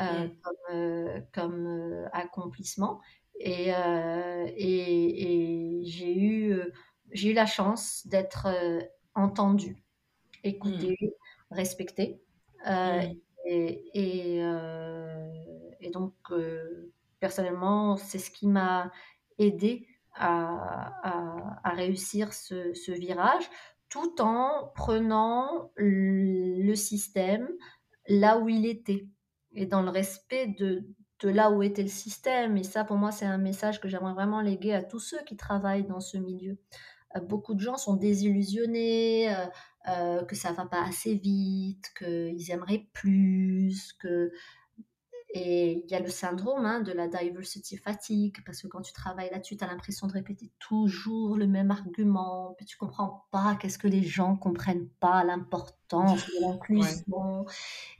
[0.00, 0.30] euh, mmh.
[0.42, 3.00] comme, comme accomplissement.
[3.38, 6.60] Et, et, et j'ai eu,
[7.12, 8.48] j'ai eu la chance d'être
[9.14, 9.76] entendue,
[10.42, 11.54] écoutée, mmh.
[11.54, 12.20] respectée.
[13.46, 14.42] Et, et,
[15.80, 16.12] et, donc,
[17.20, 18.90] personnellement, c'est ce qui m'a
[19.38, 20.92] aidé à,
[21.64, 23.48] réussir ce, virage,
[23.88, 27.48] tout en prenant le système
[28.08, 29.06] là où il était
[29.54, 30.84] et dans le respect de,
[31.22, 32.56] là où était le système.
[32.56, 35.36] Et ça, pour moi, c'est un message que j'aimerais vraiment léguer à tous ceux qui
[35.36, 36.58] travaillent dans ce milieu.
[37.16, 39.46] Euh, beaucoup de gens sont désillusionnés, euh,
[39.88, 44.30] euh, que ça va pas assez vite, qu'ils aimeraient plus, que
[45.32, 48.92] et il y a le syndrome hein, de la diversity fatigue, parce que quand tu
[48.92, 53.56] travailles là-dessus, tu as l'impression de répéter toujours le même argument, puis tu comprends pas
[53.60, 57.46] qu'est-ce que les gens comprennent pas, l'importance de l'inclusion,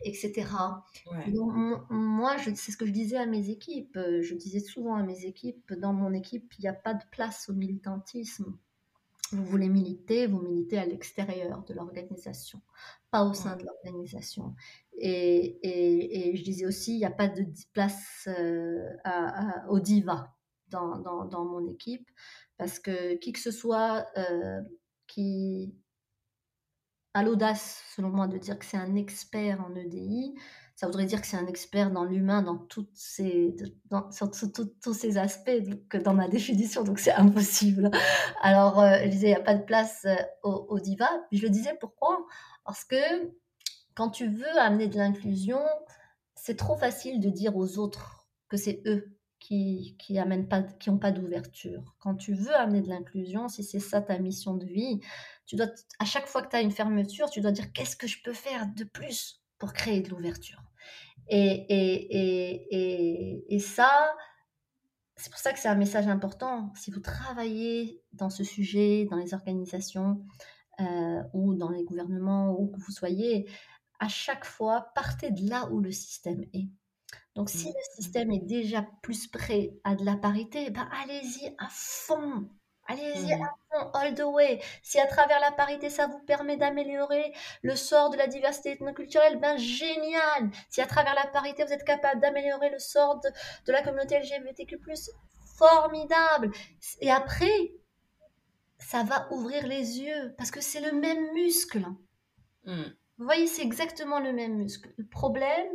[0.04, 0.46] etc.
[1.90, 3.98] moi, c'est ce que je disais à mes équipes.
[4.20, 7.48] Je disais souvent à mes équipes, dans mon équipe, il n'y a pas de place
[7.48, 8.56] au militantisme.
[9.32, 12.60] Vous voulez militer, vous militez à l'extérieur de l'organisation,
[13.10, 14.54] pas au sein de l'organisation.
[14.98, 19.78] Et, et, et, je disais aussi, il n'y a pas de place euh, à, au
[19.78, 20.34] diva
[20.68, 22.08] dans, dans, dans, mon équipe,
[22.58, 24.60] parce que qui que ce soit euh,
[25.06, 25.74] qui
[27.14, 30.34] a l'audace, selon moi, de dire que c'est un expert en EDI,
[30.76, 33.54] ça voudrait dire que c'est un expert dans l'humain, dans, tous ces
[35.18, 35.50] aspects,
[35.90, 37.90] que dans ma définition, donc c'est impossible.
[38.40, 40.06] Alors, euh, je disais, il n'y a pas de place
[40.42, 41.10] au, au, diva.
[41.32, 42.26] Je le disais, pourquoi?
[42.64, 42.96] Parce que
[43.94, 45.60] quand tu veux amener de l'inclusion,
[46.34, 49.19] c'est trop facile de dire aux autres que c'est eux
[49.50, 51.96] qui qui amènent pas qui ont pas d'ouverture.
[51.98, 55.00] Quand tu veux amener de l'inclusion, si c'est ça ta mission de vie,
[55.46, 55.66] tu dois
[55.98, 58.32] à chaque fois que tu as une fermeture, tu dois dire qu'est-ce que je peux
[58.32, 60.62] faire de plus pour créer de l'ouverture?
[61.28, 62.58] Et,
[63.60, 64.14] ça,
[65.16, 66.72] c'est pour ça que c'est un message important.
[66.76, 70.24] Si vous travaillez dans ce sujet, dans les organisations
[70.80, 73.48] euh, ou dans les gouvernements, où que vous soyez,
[74.00, 76.68] à chaque fois, partez de là où le système est.
[77.36, 77.74] Donc, si mmh.
[77.74, 82.48] le système est déjà plus prêt à de la parité, ben allez-y à fond.
[82.88, 83.50] Allez-y à mmh.
[83.70, 84.60] fond, all the way.
[84.82, 89.38] Si à travers la parité, ça vous permet d'améliorer le sort de la diversité ethnoculturelle,
[89.38, 90.50] ben génial.
[90.70, 94.78] Si à travers la parité, vous êtes capable d'améliorer le sort de, la communauté LGBTQ+,
[95.56, 96.50] formidable.
[97.00, 97.74] Et après,
[98.78, 101.84] ça va ouvrir les yeux parce que c'est le même muscle.
[102.64, 102.82] Mmh.
[103.18, 104.92] Vous voyez, c'est exactement le même muscle.
[104.96, 105.68] Le problème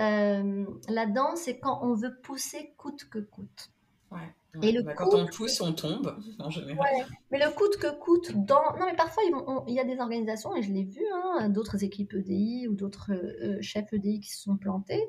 [0.00, 3.70] euh, là-dedans, c'est quand on veut pousser coûte que coûte.
[4.10, 4.34] Ouais.
[4.62, 6.78] Et le bah, quand on pousse, on tombe, en général.
[6.78, 7.04] Ouais.
[7.30, 8.76] Mais le coûte que coûte, dans...
[8.78, 9.22] Non, mais parfois,
[9.66, 13.12] il y a des organisations, et je l'ai vu, hein, d'autres équipes EDI ou d'autres
[13.12, 15.04] euh, chefs EDI qui se sont plantés,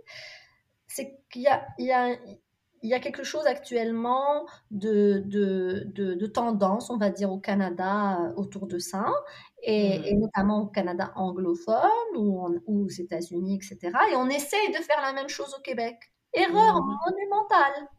[0.88, 2.17] c'est qu'il y a, il y, a,
[2.88, 8.17] il y a quelque chose actuellement de, de, de, tendance, on va dire, au Canada
[8.21, 9.05] euh, autour de ça,
[9.61, 10.19] et, mmh.
[10.19, 13.91] notamment au Canada anglophone ou, aux États-Unis, etc.
[14.09, 15.97] Et on essaye de faire la même chose au Québec.
[16.33, 16.97] Erreur mmh.
[17.09, 17.89] monumentale.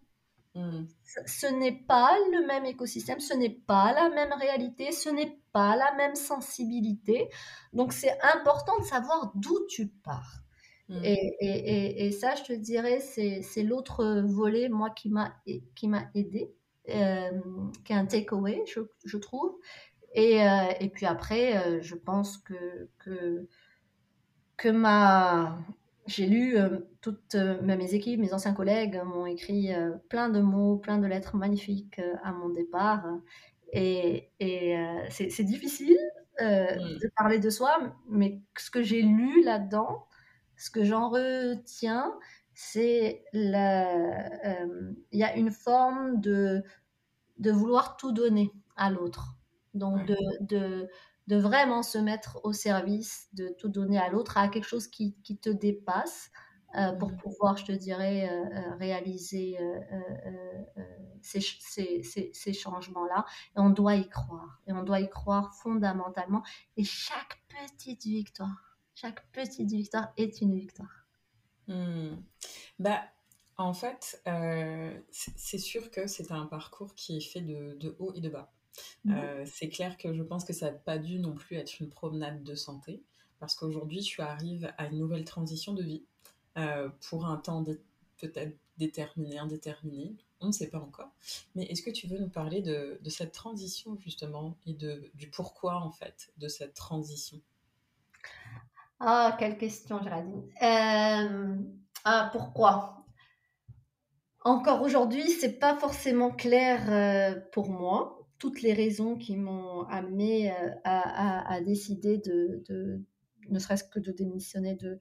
[0.54, 0.86] Mmh.
[1.26, 5.76] Ce n'est pas le même écosystème, ce n'est pas la même réalité, ce n'est pas
[5.76, 7.28] la même sensibilité.
[7.74, 10.47] Donc c'est important de savoir d'où tu pars.
[10.88, 11.00] Mmh.
[11.02, 15.34] Et, ça, je te dirais, c'est l'autre volet, moi, qui m'a
[16.14, 16.52] aidé,
[16.88, 17.30] euh,
[17.84, 19.58] qui est un takeaway, je, je trouve.
[20.14, 23.46] Et, euh, et, puis après, euh, je pense que, que,
[24.56, 25.58] que ma,
[26.06, 29.70] j'ai lu euh, toutes mes équipes, mes anciens collègues m'ont écrit
[30.08, 33.04] plein de mots, plein de lettres magnifiques à mon départ.
[33.72, 34.76] Et, et
[35.10, 35.98] c'est difficile
[36.40, 36.44] mmh.
[36.44, 37.78] de parler de soi,
[38.08, 40.07] mais ce que j'ai lu là-dedans,
[40.58, 42.12] ce que j'en retiens,
[42.52, 43.50] c'est il
[45.12, 46.62] y a une forme de,
[47.38, 49.36] de vouloir tout donner à l'autre.
[49.74, 50.88] Donc, de, de,
[51.28, 55.14] de, vraiment se mettre au service, de tout donner à l'autre, à quelque chose qui,
[55.22, 56.30] qui te dépasse,
[56.76, 57.16] euh, pour mmh.
[57.16, 59.56] pouvoir, je te dirais, euh, euh, réaliser
[61.22, 63.24] ces, ces, ces, ces changements-là.
[63.56, 64.60] Et on doit y croire.
[64.66, 66.42] Et on doit y croire fondamentalement.
[66.76, 68.67] Et chaque petite victoire,
[69.00, 71.06] chaque petite victoire est une victoire.
[71.68, 72.16] Mmh.
[72.78, 73.02] Bah,
[73.56, 74.22] en fait,
[75.10, 78.52] c'est sûr que c'est un parcours qui est fait de, de haut et de bas.
[79.04, 79.12] Mmh.
[79.12, 81.90] Euh, c'est clair que je pense que ça n'a pas dû non plus être une
[81.90, 83.02] promenade de santé,
[83.38, 86.04] parce qu'aujourd'hui, tu arrives à une nouvelle transition de vie
[86.56, 87.64] euh, pour un temps
[88.16, 91.10] peut-être déterminé, indéterminé, on ne sait pas encore.
[91.54, 95.76] Mais est-ce que tu veux nous parler de, cette transition justement et de, du pourquoi
[95.76, 97.40] en fait de cette transition?
[99.00, 100.42] Ah, quelle question, Géraldine.
[100.62, 101.56] Euh,
[102.04, 103.04] ah, pourquoi?
[104.44, 110.70] Encore aujourd'hui, c'est pas forcément clair pour moi toutes les raisons qui m'ont amené euh,
[110.84, 113.04] à, décider de,
[113.48, 114.98] ne serait-ce que de démissionner de,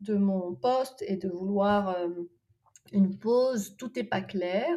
[0.00, 2.08] de mon poste et de vouloir euh,
[2.92, 4.68] une pause, tout n'est pas clair.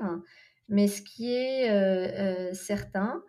[0.68, 3.24] Mais ce qui est euh, certain,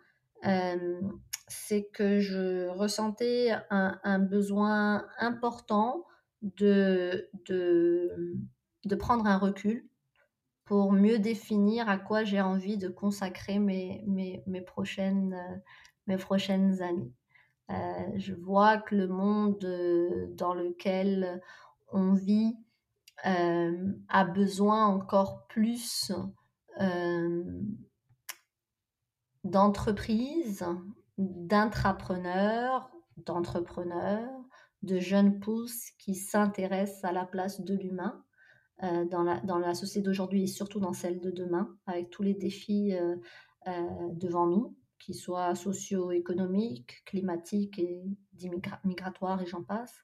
[1.51, 6.05] c'est que je ressentais un, besoin important
[6.41, 8.35] de, de,
[8.85, 9.85] de prendre un recul
[10.65, 15.57] pour mieux définir à quoi j'ai envie de consacrer mes, mes, mes prochaines, euh,
[16.07, 17.11] mes prochaines années.
[17.69, 21.41] Euh, je vois que le monde euh, dans lequel
[21.89, 22.55] on vit
[23.23, 26.11] a besoin encore plus
[29.43, 30.65] d'entreprises,
[31.17, 34.29] d'intrapreneurs, d'entrepreneurs,
[34.83, 38.23] de jeunes pousses qui s'intéressent à la place de l'humain
[38.83, 42.23] euh, dans, la, dans la société d'aujourd'hui et surtout dans celle de demain, avec tous
[42.23, 43.15] les défis euh,
[43.67, 43.71] euh,
[44.13, 48.01] devant nous, qu'ils soient socio-économiques, climatiques et
[48.83, 50.01] migratoires et j'en passe.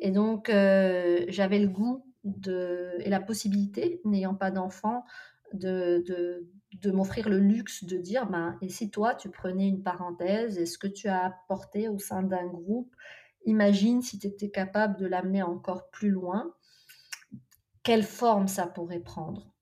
[0.00, 5.04] Et donc, j'avais le goût de, et la possibilité, n'ayant pas d'enfant,
[5.52, 9.82] de, de, de m'offrir le luxe de dire, ben, et si toi, tu prenais une
[9.82, 12.94] parenthèse, est-ce que tu as apporté au sein d'un groupe
[13.46, 16.54] Imagine si tu étais capable de l'amener encore plus loin
[17.82, 19.52] quelle forme ça pourrait prendre?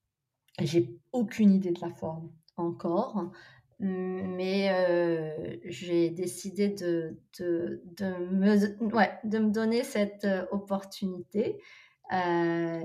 [0.59, 3.31] J'ai aucune idée de la forme encore,
[3.79, 7.81] mais euh, j'ai décidé de, de,
[8.31, 11.61] me, ouais, de me donner cette euh, opportunité.
[12.11, 12.83] Euh,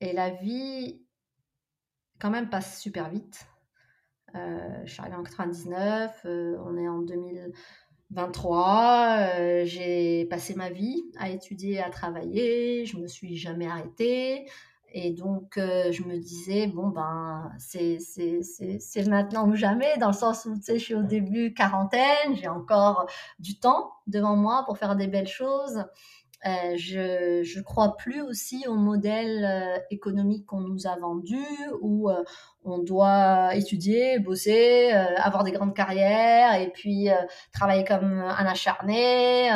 [0.00, 1.00] et la vie,
[2.18, 3.46] quand même, passe super vite.
[4.34, 9.64] Je suis arrivée en 99, on est en 2023.
[9.64, 14.46] j'ai passé ma vie à étudier, à travailler, je me suis jamais arrêtée.
[14.94, 17.98] Et donc, euh, je me disais, bon, ben, c'est
[19.08, 22.48] maintenant ou jamais, dans le sens où, tu sais, je suis au début quarantaine, j'ai
[22.48, 23.06] encore
[23.38, 25.84] du temps devant moi pour faire des belles choses.
[26.44, 31.42] Euh, je, je crois plus aussi au modèle euh, économique qu'on nous a vendu,
[31.80, 32.22] où euh,
[32.64, 37.08] on doit étudier, bosser, avoir des grandes carrières, et puis
[37.52, 39.48] travailler comme un acharné,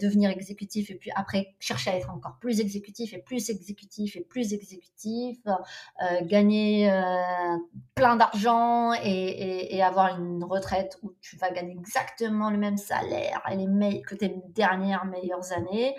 [0.00, 4.20] devenir exécutif, et puis après chercher à être encore plus exécutif, et plus exécutif, et
[4.20, 5.38] plus exécutif,
[6.22, 6.92] gagner
[7.94, 13.56] plein d'argent, et, avoir une retraite où tu vas gagner exactement le même salaire et
[13.56, 15.96] les que tes dernières meilleures années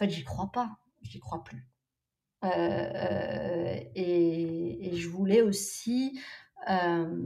[0.00, 0.70] fait, j'y crois pas,
[1.02, 1.69] j'y crois plus.
[2.44, 6.20] Euh, euh, et, je voulais aussi,
[6.68, 7.22] euh,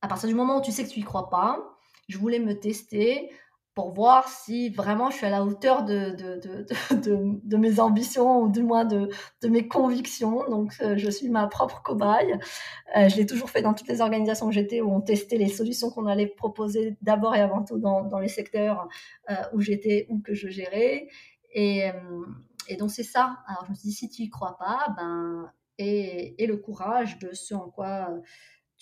[0.00, 1.58] à partir du moment où tu sais que tu y crois pas,
[2.08, 3.30] je voulais me tester
[3.74, 8.84] pour voir si vraiment je suis à la hauteur de, mes ambitions ou du moins
[8.84, 9.08] de,
[9.48, 10.44] mes convictions.
[10.50, 12.38] Donc, je suis ma propre cobaye.
[12.94, 15.90] je l'ai toujours fait dans toutes les organisations que j'étais où on testait les solutions
[15.90, 18.88] qu'on allait proposer d'abord et avant tout dans, les secteurs
[19.54, 21.08] où j'étais ou que je gérais.
[21.56, 21.92] Euh,
[22.72, 23.38] et donc c'est ça.
[23.46, 27.18] Alors je me suis dit, si tu y crois pas, ben, et, et, le courage
[27.18, 28.08] de ce en quoi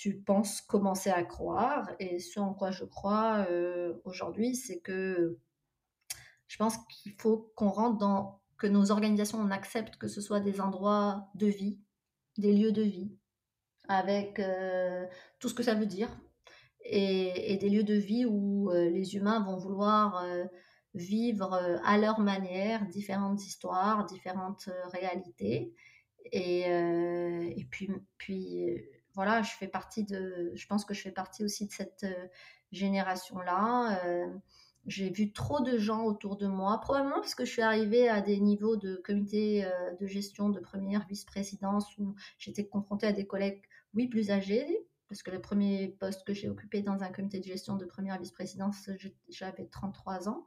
[0.00, 1.90] tu penses commencer à croire.
[1.98, 3.46] Et ce en quoi je crois
[4.04, 5.38] aujourd'hui, c'est que
[6.48, 10.40] je pense qu'il faut qu'on rentre dans, que nos organisations, on accepte que ce soit
[10.40, 11.78] des endroits de vie,
[12.38, 13.12] des lieux de vie,
[13.88, 14.40] avec
[15.38, 16.08] tout ce que ça veut dire,
[16.84, 20.24] et, des lieux de vie où les humains vont vouloir
[20.94, 25.72] vivre à leur manière différentes histoires, différentes réalités.
[26.32, 28.66] Et, et puis, puis
[29.14, 32.06] voilà, je fais partie de, je pense que je fais partie aussi de cette
[32.72, 34.02] génération-là.
[34.86, 38.20] j'ai vu trop de gens autour de moi, probablement parce que je suis arrivée à
[38.20, 39.68] des niveaux de comité
[40.00, 43.62] de gestion de première vice-présidence où j'étais confrontée à des collègues,
[43.94, 47.44] oui, plus âgés, parce que le premier poste que j'ai occupé dans un comité de
[47.44, 48.88] gestion de première vice-présidence,
[49.28, 50.46] j'avais 33 ans.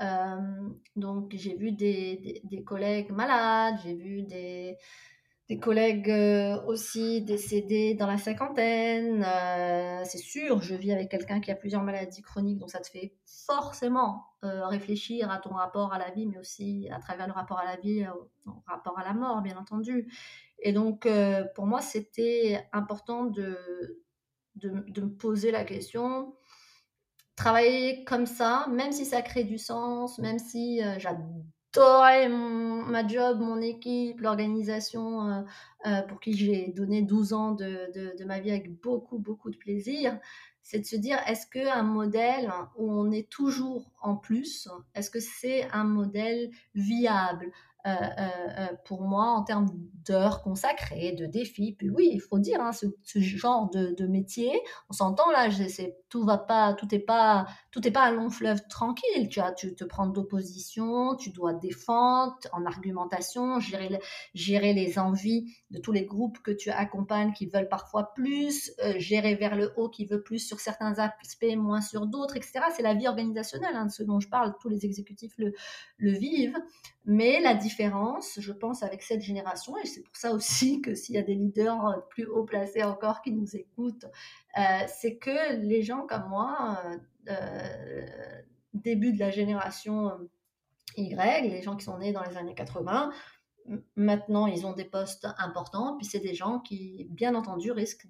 [0.00, 4.76] Euh, donc j'ai vu des, des, collègues malades, j'ai vu des,
[5.48, 9.24] des collègues euh, aussi décédés dans la cinquantaine.
[9.26, 12.88] Euh, c'est sûr, je vis avec quelqu'un qui a plusieurs maladies chroniques, donc ça te
[12.88, 17.58] fait forcément réfléchir à ton rapport à la vie, mais aussi à travers le rapport
[17.58, 20.10] à la vie, au, rapport à la mort, bien entendu.
[20.60, 21.06] Et donc,
[21.54, 24.02] pour moi, c'était important de,
[24.56, 26.34] de, de, me poser la question,
[27.40, 33.40] travailler comme ça, même si ça crée du sens, même si euh, j'adorais ma job,
[33.40, 35.42] mon équipe, l'organisation euh,
[35.86, 40.18] euh, pour qui j'ai donné 12 ans de, ma vie avec beaucoup, beaucoup de plaisir,
[40.62, 45.20] c'est de se dire, est-ce qu'un modèle où on est toujours en plus, est-ce que
[45.20, 47.52] c'est un modèle viable?
[47.86, 49.70] Euh, euh, euh, pour moi en termes
[50.06, 51.72] d'heures consacrées, de défis.
[51.78, 55.48] Puis oui, il faut dire, hein, ce, genre de, métier, on s'entend là,
[56.10, 59.28] tout va pas, tout est pas, tout est pas un long fleuve tranquille.
[59.30, 63.98] Tu as, tu te prends d'opposition, tu dois défendre en argumentation, gérer,
[64.34, 69.36] gérer les envies de tous les groupes que tu accompagnes qui veulent parfois plus, gérer
[69.36, 72.60] vers le haut qui veut plus sur certains aspects, moins sur d'autres, etc.
[72.74, 74.52] C'est la vie organisationnelle, hein, de ce dont je parle.
[74.60, 75.54] Tous les exécutifs le,
[75.98, 76.58] le vivent.
[77.04, 81.14] Mais la différence, je pense, avec cette génération, et c'est pour ça aussi que s'il
[81.14, 84.06] y a des leaders euh, plus haut placés encore qui nous écoutent,
[84.58, 86.82] euh, c'est que les gens comme moi,
[87.28, 88.10] euh,
[88.74, 90.10] début de la génération
[90.96, 93.12] Y, les gens qui sont nés dans les années 80,
[93.96, 98.08] maintenant ils ont des postes importants, puis c'est des gens qui, bien entendu, risquent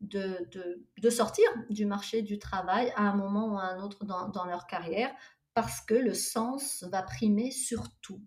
[0.00, 4.66] de, sortir du marché du travail à un moment ou à un autre dans leur
[4.66, 5.12] carrière
[5.54, 8.22] parce que le sens va primer sur tout.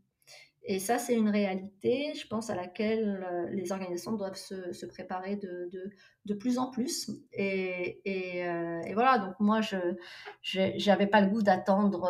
[0.67, 5.35] Et ça, c'est une réalité, je pense, à laquelle euh, les organisations doivent se, préparer
[5.35, 5.69] de,
[6.25, 7.11] de, plus en plus.
[7.33, 12.09] Et, euh, et, voilà, donc moi, je n'avais pas le goût d'attendre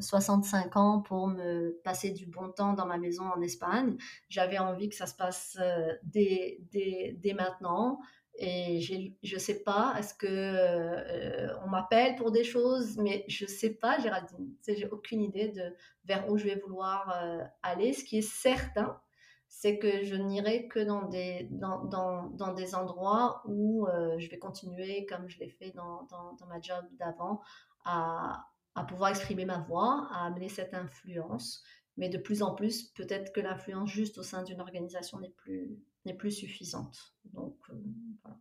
[0.00, 3.96] 65 euh, ans pour me passer du bon temps dans ma maison en Espagne.
[4.28, 5.56] J'avais envie que ça se passe
[6.02, 8.00] dès, dès, dès maintenant.
[8.38, 13.44] Et je ne sais pas, est-ce que euh, on m'appelle pour des choses, mais je
[13.44, 14.54] ne sais pas, Géraldine.
[14.66, 15.74] J'ai aucune idée de
[16.04, 17.94] vers où je vais vouloir euh, aller.
[17.94, 19.00] Ce qui est certain,
[19.48, 24.28] c'est que je n'irai que dans des, dans, dans, dans des endroits où euh, je
[24.28, 27.40] vais continuer, comme je l'ai fait dans, dans, ma job d'avant,
[27.86, 31.64] à, à pouvoir exprimer ma voix, à amener cette influence.
[31.96, 35.78] Mais de plus en plus, peut-être que l'influence juste au sein d'une organisation n'est plus,
[36.06, 37.14] n'est plus suffisante.
[37.34, 37.74] Donc, euh,
[38.22, 38.38] voilà.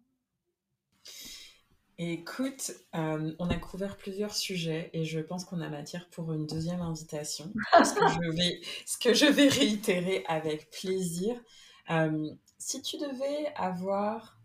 [1.97, 6.45] Écoute, euh, on a couvert plusieurs sujets et je pense qu'on a matière pour une
[6.45, 11.41] deuxième invitation, ce, que je vais, ce que je vais réitérer avec plaisir.
[11.89, 14.39] Euh, si tu devais avoir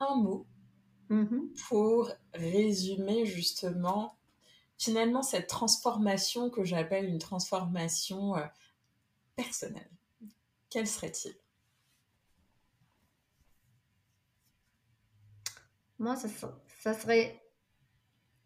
[0.00, 0.46] un mot
[1.10, 1.62] mm-hmm.
[1.68, 4.16] pour résumer justement
[4.76, 8.34] finalement cette transformation que j'appelle une transformation
[9.36, 9.90] personnelle,
[10.70, 11.36] quel serait-il?
[15.98, 17.42] Moi, ça, serait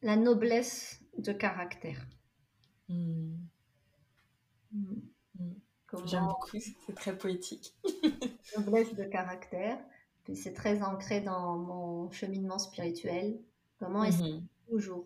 [0.03, 2.07] la noblesse de caractère.
[2.89, 3.37] Hmm.
[4.73, 5.01] Hmm.
[5.39, 5.55] Hmm.
[6.07, 7.75] J'aime beaucoup, c'est très poétique.
[8.57, 9.79] noblesse de caractère,
[10.25, 13.41] puis c'est très ancré dans mon cheminement spirituel.
[13.79, 14.47] Comment est-ce mhm.
[14.69, 15.05] toujours,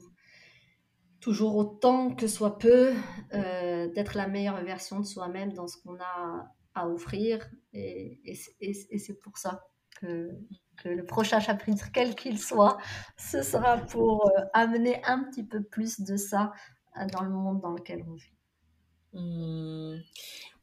[1.20, 2.92] toujours autant que soit peu,
[3.32, 7.49] euh, d'être la meilleure version de soi-même dans ce qu'on a à offrir.
[7.72, 9.66] et c'est pour ça
[10.01, 10.36] que
[10.77, 12.79] que le prochain chapitre, quel qu'il soit,
[13.16, 16.53] ce sera pour euh, amener un petit peu plus de ça
[16.97, 18.33] euh, dans le monde dans lequel on vit.
[19.12, 20.01] Hmm.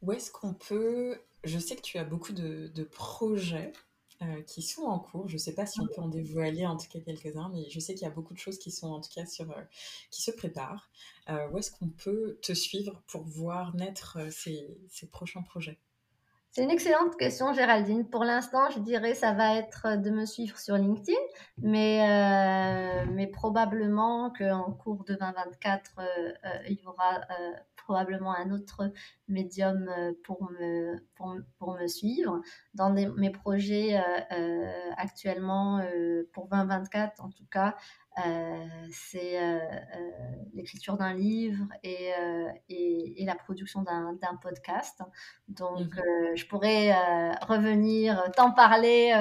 [0.02, 1.20] Où est-ce qu'on peut...
[1.44, 3.72] Je sais que tu as beaucoup de, projets
[4.22, 5.28] euh, qui sont en cours.
[5.28, 7.80] Je ne sais pas si on peut en dévoiler en tout cas quelques-uns, mais je
[7.80, 9.52] sais qu'il y a beaucoup de choses qui sont en tout cas sur,
[10.10, 10.90] qui se préparent.
[11.50, 15.78] où est-ce qu'on peut te suivre pour voir naître ces, ces prochains projets?
[16.54, 18.06] C'est une excellente question, Géraldine.
[18.06, 21.18] Pour l'instant, je dirais ça va être de me suivre sur LinkedIn,
[21.56, 26.02] mais, euh, mais probablement qu'en cours de 2024, euh,
[26.44, 27.20] euh, il y aura
[27.84, 28.92] probablement un autre
[29.28, 29.90] médium
[30.24, 32.40] pour me, pour, pour me suivre.
[32.74, 34.00] Dans mes projets
[34.96, 35.82] actuellement,
[36.32, 37.76] pour 2024 en tout cas,
[38.18, 40.10] euh, c'est euh, euh,
[40.52, 42.10] l'écriture d'un livre et,
[42.68, 45.00] et, la production d'un podcast.
[45.48, 46.02] Donc, mmh
[46.34, 46.94] je pourrais
[47.42, 49.12] revenir, t'en parler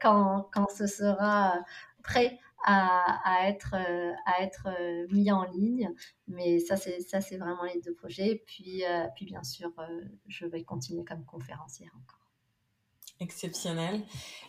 [0.00, 1.54] quand, quand ce sera
[2.02, 3.74] prêt à, à, être,
[4.26, 4.68] à être
[5.12, 5.90] mis en ligne.
[6.28, 8.42] Mais ça, c'est, ça, c'est vraiment les deux projets.
[8.46, 8.84] Puis,
[9.14, 9.70] puis bien sûr,
[10.28, 12.22] je vais continuer comme conférencière encore.
[13.22, 14.02] Exceptionnel.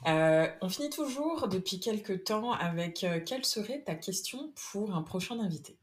[0.08, 5.04] Euh, on finit toujours depuis quelques temps avec euh, quelle serait ta question pour un
[5.04, 5.78] prochain invité?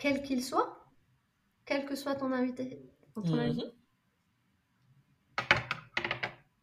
[0.00, 0.82] Quel qu'il soit
[1.66, 3.64] Quel que soit ton invité, ton invité.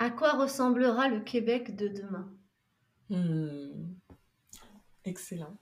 [0.00, 2.32] À quoi ressemblera le Québec de demain?
[3.10, 3.96] Hmm.
[5.04, 5.58] Excellent.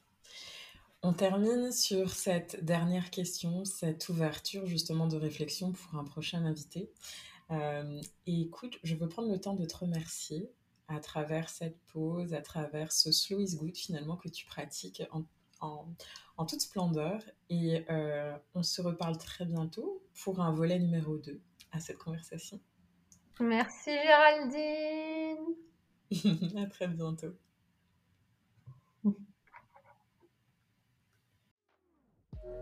[1.03, 6.89] On termine sur cette dernière question, cette ouverture justement de réflexion pour un prochain invité.
[7.51, 10.49] Euh, et écoute, je veux prendre le temps de te remercier
[10.87, 16.45] à travers cette pause, à travers ce slow is good finalement que tu pratiques en,
[16.47, 17.21] toute splendeur.
[17.51, 21.41] Et euh, on se reparle très bientôt pour un volet numéro 2
[21.73, 22.61] à cette conversation.
[23.41, 25.55] Merci Géraldine.
[26.57, 27.35] à très bientôt.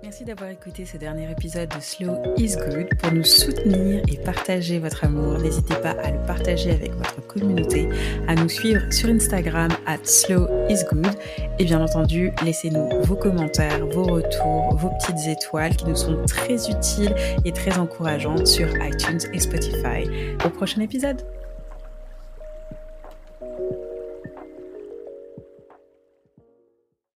[0.03, 2.97] Merci d'avoir écouté ce dernier épisode de Slow is Good.
[2.99, 7.89] Pour nous soutenir et partager votre amour, n'hésitez pas à le partager avec votre communauté,
[8.29, 11.09] à nous suivre sur Instagram at Slow is Good
[11.59, 16.71] et bien entendu, laissez-nous vos commentaires, vos retours, vos petites étoiles qui nous sont très
[16.71, 17.15] utiles
[17.45, 20.09] et très encourageantes sur iTunes et Spotify.
[20.45, 21.23] Au prochain épisode!